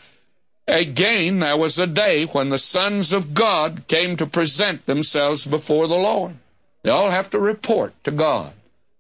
Again, 0.68 1.38
there 1.38 1.56
was 1.56 1.78
a 1.78 1.86
day 1.86 2.26
when 2.26 2.50
the 2.50 2.58
sons 2.58 3.14
of 3.14 3.32
God 3.32 3.88
came 3.88 4.18
to 4.18 4.26
present 4.26 4.84
themselves 4.84 5.46
before 5.46 5.88
the 5.88 5.94
Lord. 5.94 6.34
They 6.82 6.90
all 6.90 7.10
have 7.10 7.30
to 7.30 7.38
report 7.38 7.94
to 8.04 8.10
God. 8.10 8.52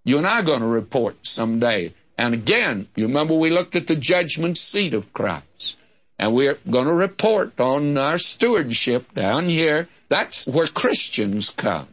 You 0.02 0.16
and 0.16 0.26
I 0.26 0.40
are 0.40 0.44
going 0.44 0.62
to 0.62 0.66
report 0.66 1.16
someday. 1.26 1.92
And 2.16 2.32
again, 2.32 2.88
you 2.96 3.06
remember 3.06 3.34
we 3.34 3.50
looked 3.50 3.76
at 3.76 3.86
the 3.86 3.96
judgment 3.96 4.56
seat 4.56 4.94
of 4.94 5.12
Christ. 5.12 5.76
And 6.18 6.34
we're 6.34 6.58
going 6.70 6.86
to 6.86 6.94
report 6.94 7.60
on 7.60 7.98
our 7.98 8.18
stewardship 8.18 9.14
down 9.14 9.50
here. 9.50 9.88
That's 10.08 10.46
where 10.46 10.68
Christians 10.68 11.50
come. 11.50 11.88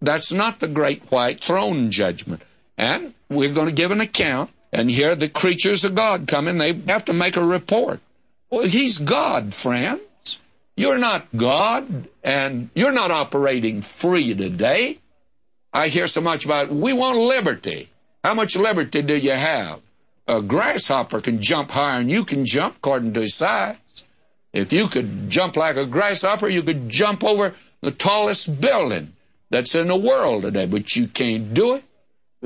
That's 0.00 0.32
not 0.32 0.58
the 0.58 0.66
great 0.66 1.04
white 1.12 1.44
throne 1.44 1.92
judgment. 1.92 2.42
And 2.76 3.14
we're 3.30 3.54
going 3.54 3.68
to 3.68 3.72
give 3.72 3.92
an 3.92 4.00
account. 4.00 4.50
And 4.72 4.90
here 4.90 5.14
the 5.14 5.28
creatures 5.28 5.84
of 5.84 5.94
God 5.94 6.26
come 6.26 6.48
in. 6.48 6.58
They 6.58 6.72
have 6.88 7.04
to 7.04 7.12
make 7.12 7.36
a 7.36 7.44
report. 7.44 8.00
Well, 8.52 8.68
He's 8.68 8.98
God, 8.98 9.54
friends. 9.54 10.38
You're 10.76 10.98
not 10.98 11.26
God, 11.34 12.06
and 12.22 12.68
you're 12.74 12.92
not 12.92 13.10
operating 13.10 13.80
free 13.80 14.34
today. 14.34 14.98
I 15.72 15.88
hear 15.88 16.06
so 16.06 16.20
much 16.20 16.44
about 16.44 16.70
we 16.70 16.92
want 16.92 17.16
liberty. 17.16 17.88
How 18.22 18.34
much 18.34 18.54
liberty 18.54 19.00
do 19.00 19.16
you 19.16 19.30
have? 19.30 19.80
A 20.28 20.42
grasshopper 20.42 21.22
can 21.22 21.40
jump 21.40 21.70
higher 21.70 22.00
than 22.00 22.10
you 22.10 22.26
can 22.26 22.44
jump 22.44 22.76
according 22.76 23.14
to 23.14 23.22
his 23.22 23.34
size. 23.34 23.78
If 24.52 24.70
you 24.70 24.86
could 24.88 25.30
jump 25.30 25.56
like 25.56 25.76
a 25.76 25.86
grasshopper, 25.86 26.50
you 26.50 26.62
could 26.62 26.90
jump 26.90 27.24
over 27.24 27.54
the 27.80 27.90
tallest 27.90 28.60
building 28.60 29.14
that's 29.48 29.74
in 29.74 29.88
the 29.88 29.96
world 29.96 30.42
today, 30.42 30.66
but 30.66 30.94
you 30.94 31.08
can't 31.08 31.54
do 31.54 31.76
it. 31.76 31.84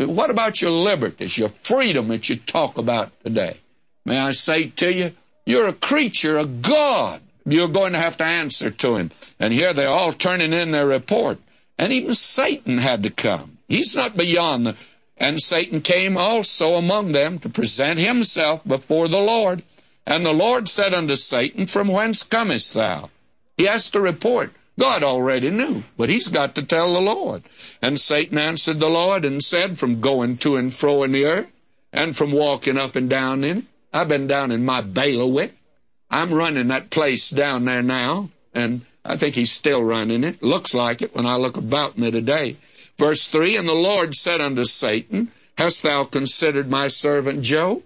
What 0.08 0.30
about 0.30 0.62
your 0.62 0.70
liberties, 0.70 1.36
your 1.36 1.50
freedom 1.64 2.06
that 2.08 2.28
you 2.28 2.36
talk 2.38 2.78
about 2.78 3.10
today? 3.24 3.56
May 4.04 4.20
I 4.20 4.30
say 4.30 4.68
to 4.68 4.92
you, 4.92 5.10
you're 5.46 5.68
a 5.68 5.72
creature 5.72 6.36
of 6.36 6.60
God. 6.60 7.22
You're 7.46 7.68
going 7.68 7.92
to 7.92 7.98
have 7.98 8.16
to 8.16 8.24
answer 8.24 8.70
to 8.70 8.96
Him. 8.96 9.12
And 9.38 9.54
here 9.54 9.72
they're 9.72 9.88
all 9.88 10.12
turning 10.12 10.52
in 10.52 10.72
their 10.72 10.86
report. 10.86 11.38
And 11.78 11.92
even 11.92 12.14
Satan 12.14 12.78
had 12.78 13.04
to 13.04 13.10
come. 13.10 13.58
He's 13.68 13.94
not 13.94 14.16
beyond 14.16 14.66
the. 14.66 14.76
And 15.16 15.40
Satan 15.40 15.80
came 15.80 16.16
also 16.16 16.74
among 16.74 17.12
them 17.12 17.38
to 17.38 17.48
present 17.48 17.98
himself 17.98 18.62
before 18.66 19.08
the 19.08 19.20
Lord. 19.20 19.62
And 20.04 20.26
the 20.26 20.32
Lord 20.32 20.68
said 20.68 20.92
unto 20.92 21.16
Satan, 21.16 21.66
From 21.66 21.88
whence 21.88 22.22
comest 22.22 22.74
thou? 22.74 23.10
He 23.56 23.64
has 23.64 23.88
to 23.90 24.00
report. 24.00 24.52
God 24.78 25.02
already 25.02 25.50
knew, 25.50 25.84
but 25.96 26.10
he's 26.10 26.28
got 26.28 26.54
to 26.56 26.62
tell 26.62 26.92
the 26.92 27.00
Lord. 27.00 27.44
And 27.80 27.98
Satan 27.98 28.36
answered 28.36 28.78
the 28.78 28.90
Lord 28.90 29.24
and 29.24 29.42
said, 29.42 29.78
From 29.78 30.00
going 30.00 30.36
to 30.38 30.56
and 30.56 30.74
fro 30.74 31.02
in 31.02 31.12
the 31.12 31.24
earth, 31.24 31.48
and 31.92 32.14
from 32.14 32.32
walking 32.32 32.76
up 32.76 32.94
and 32.94 33.08
down 33.08 33.42
in 33.42 33.58
it. 33.58 33.64
I've 33.96 34.08
been 34.08 34.26
down 34.26 34.50
in 34.50 34.62
my 34.62 34.82
bailiwick. 34.82 35.54
I'm 36.10 36.34
running 36.34 36.68
that 36.68 36.90
place 36.90 37.30
down 37.30 37.64
there 37.64 37.82
now, 37.82 38.28
and 38.52 38.82
I 39.02 39.16
think 39.16 39.34
he's 39.34 39.50
still 39.50 39.82
running 39.82 40.22
it. 40.22 40.42
Looks 40.42 40.74
like 40.74 41.00
it 41.00 41.14
when 41.14 41.24
I 41.24 41.36
look 41.36 41.56
about 41.56 41.96
me 41.96 42.10
today. 42.10 42.58
Verse 42.98 43.26
3 43.28 43.56
And 43.56 43.66
the 43.66 43.72
Lord 43.72 44.14
said 44.14 44.42
unto 44.42 44.64
Satan, 44.64 45.32
Hast 45.56 45.82
thou 45.82 46.04
considered 46.04 46.68
my 46.68 46.88
servant 46.88 47.40
Job? 47.40 47.82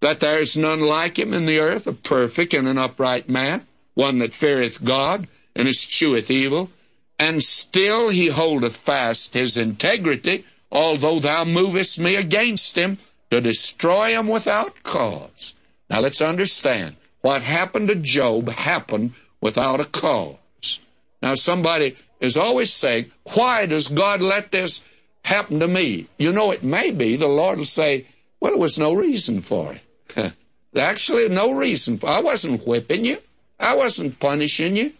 That 0.00 0.20
there 0.20 0.38
is 0.38 0.56
none 0.56 0.80
like 0.80 1.18
him 1.18 1.32
in 1.32 1.46
the 1.46 1.58
earth, 1.58 1.88
a 1.88 1.92
perfect 1.92 2.54
and 2.54 2.68
an 2.68 2.78
upright 2.78 3.28
man, 3.28 3.66
one 3.94 4.20
that 4.20 4.32
feareth 4.32 4.84
God 4.84 5.26
and 5.56 5.66
escheweth 5.66 6.30
evil. 6.30 6.70
And 7.18 7.42
still 7.42 8.10
he 8.10 8.28
holdeth 8.28 8.76
fast 8.76 9.34
his 9.34 9.56
integrity, 9.56 10.44
although 10.70 11.18
thou 11.18 11.44
movest 11.44 11.98
me 11.98 12.14
against 12.14 12.76
him 12.76 12.98
to 13.32 13.40
destroy 13.40 14.12
him 14.12 14.28
without 14.28 14.82
cause. 14.82 15.54
Now 15.88 16.00
let's 16.00 16.20
understand. 16.20 16.96
What 17.22 17.40
happened 17.40 17.88
to 17.88 17.94
Job 17.94 18.50
happened 18.50 19.14
without 19.40 19.80
a 19.80 19.86
cause. 19.86 20.80
Now, 21.22 21.34
somebody 21.36 21.96
is 22.20 22.36
always 22.36 22.70
saying, 22.70 23.10
Why 23.32 23.64
does 23.64 23.88
God 23.88 24.20
let 24.20 24.52
this 24.52 24.82
happen 25.24 25.60
to 25.60 25.66
me? 25.66 26.08
You 26.18 26.32
know, 26.32 26.50
it 26.50 26.62
may 26.62 26.90
be 26.90 27.16
the 27.16 27.26
Lord 27.26 27.56
will 27.56 27.64
say, 27.64 28.06
Well, 28.38 28.52
there 28.52 28.60
was 28.60 28.76
no 28.76 28.92
reason 28.92 29.40
for 29.40 29.74
it. 29.74 30.32
Actually, 30.76 31.30
no 31.30 31.52
reason. 31.52 31.98
For, 31.98 32.08
I 32.08 32.20
wasn't 32.20 32.66
whipping 32.66 33.06
you, 33.06 33.16
I 33.58 33.76
wasn't 33.76 34.20
punishing 34.20 34.76
you. 34.76 34.92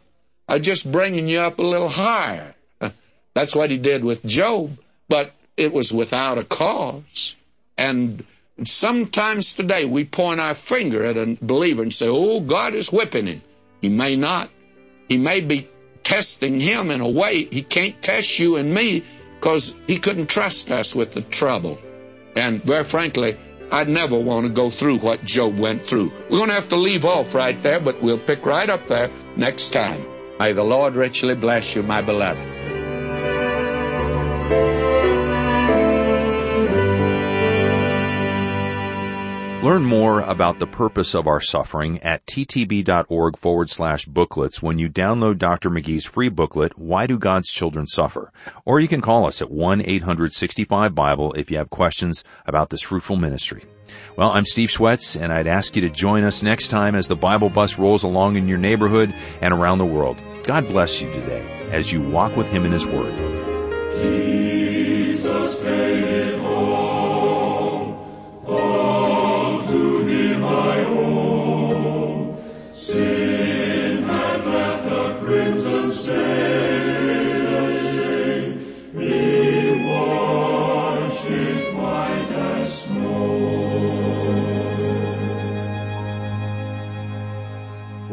I 0.49 0.55
was 0.57 0.67
just 0.67 0.91
bringing 0.91 1.29
you 1.29 1.41
up 1.41 1.59
a 1.59 1.63
little 1.63 1.89
higher. 1.89 2.55
That's 3.35 3.55
what 3.55 3.71
he 3.71 3.77
did 3.77 4.03
with 4.03 4.25
Job, 4.25 4.79
but 5.07 5.33
it 5.59 5.71
was 5.71 5.93
without 5.93 6.39
a 6.39 6.45
cause. 6.45 7.35
And 7.83 8.25
sometimes 8.65 9.55
today 9.55 9.85
we 9.85 10.05
point 10.05 10.39
our 10.39 10.55
finger 10.55 11.05
at 11.05 11.17
a 11.17 11.37
believer 11.43 11.83
and 11.83 11.93
say, 11.93 12.07
Oh, 12.09 12.41
God 12.41 12.75
is 12.75 12.93
whipping 12.93 13.27
him. 13.27 13.43
He 13.81 13.89
may 13.89 14.15
not. 14.15 14.51
He 15.09 15.19
may 15.19 15.41
be 15.41 15.69
testing 16.05 16.61
him 16.61 16.93
in 16.93 17.01
a 17.01 17.11
way 17.11 17.45
he 17.45 17.65
can't 17.65 18.01
test 18.01 18.39
you 18.39 18.55
and 18.55 18.73
me 18.73 19.05
because 19.35 19.75
he 19.89 19.99
couldn't 19.99 20.29
trust 20.31 20.71
us 20.71 20.95
with 20.95 21.13
the 21.13 21.23
trouble. 21.23 21.77
And 22.37 22.63
very 22.63 22.85
frankly, 22.85 23.37
I'd 23.73 23.89
never 23.89 24.19
want 24.19 24.47
to 24.47 24.53
go 24.53 24.71
through 24.71 25.01
what 25.01 25.25
Job 25.25 25.59
went 25.59 25.89
through. 25.89 26.13
We're 26.31 26.39
going 26.39 26.51
to 26.51 26.55
have 26.55 26.69
to 26.69 26.77
leave 26.77 27.05
off 27.05 27.35
right 27.35 27.61
there, 27.65 27.81
but 27.81 28.01
we'll 28.01 28.25
pick 28.25 28.47
right 28.47 28.71
up 28.71 28.87
there 28.87 29.09
next 29.37 29.73
time. 29.73 30.07
May 30.39 30.53
the 30.53 30.63
Lord 30.63 30.95
richly 30.95 31.35
bless 31.35 31.75
you, 31.75 31.83
my 31.83 32.01
beloved. 32.01 32.72
Learn 39.63 39.85
more 39.85 40.23
about 40.23 40.59
the 40.59 40.67
purpose 40.67 41.15
of 41.15 41.29
our 41.29 41.41
suffering 41.41 42.01
at 42.03 42.27
ttb.org 42.27 43.39
forward 43.39 43.71
slash 43.71 44.07
booklets 44.07 44.61
when 44.61 44.81
you 44.81 44.89
download 44.89 45.39
Dr. 45.39 45.71
McGee's 45.71 46.05
free 46.05 46.29
booklet, 46.29 46.77
Why 46.77 47.07
Do 47.07 47.17
God's 47.17 47.49
Children 47.49 47.87
Suffer? 47.87 48.33
Or 48.65 48.81
you 48.81 48.89
can 48.89 49.01
call 49.01 49.25
us 49.25 49.41
at 49.41 49.51
1-800-65-BIBLE 49.51 51.35
if 51.35 51.49
you 51.49 51.59
have 51.59 51.71
questions 51.71 52.25
about 52.45 52.71
this 52.71 52.83
fruitful 52.83 53.15
ministry. 53.15 53.65
Well, 54.17 54.33
I'm 54.33 54.47
Steve 54.47 54.69
Schwartz, 54.69 55.15
and 55.15 55.33
I'd 55.33 55.47
ask 55.47 55.77
you 55.77 55.83
to 55.83 55.91
join 55.91 56.25
us 56.25 56.43
next 56.43 56.67
time 56.67 56.97
as 56.97 57.07
the 57.07 57.15
Bible 57.15 57.49
bus 57.49 57.79
rolls 57.79 58.03
along 58.03 58.35
in 58.35 58.49
your 58.49 58.59
neighborhood 58.59 59.15
and 59.41 59.55
around 59.55 59.79
the 59.79 59.85
world. 59.85 60.21
God 60.43 60.67
bless 60.67 61.01
you 61.01 61.09
today 61.13 61.47
as 61.71 61.93
you 61.93 62.03
walk 62.03 62.37
with 62.37 62.49
Him 62.49 62.65
in 62.65 62.73
His 62.73 62.85
Word. 62.85 64.52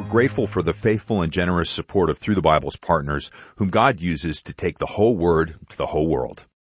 Grateful 0.10 0.48
for 0.48 0.64
the 0.64 0.74
faithful 0.74 1.22
and 1.22 1.32
generous 1.32 1.70
support 1.70 2.10
of 2.10 2.18
Through 2.18 2.34
the 2.34 2.42
Bible's 2.42 2.76
partners, 2.76 3.30
whom 3.58 3.70
God 3.70 4.02
uses 4.02 4.42
to 4.42 4.54
take 4.54 4.80
the 4.80 4.88
whole 4.88 5.16
Word 5.16 5.56
to 5.70 5.78
the 5.78 5.86
whole 5.86 6.08
world. 6.08 6.46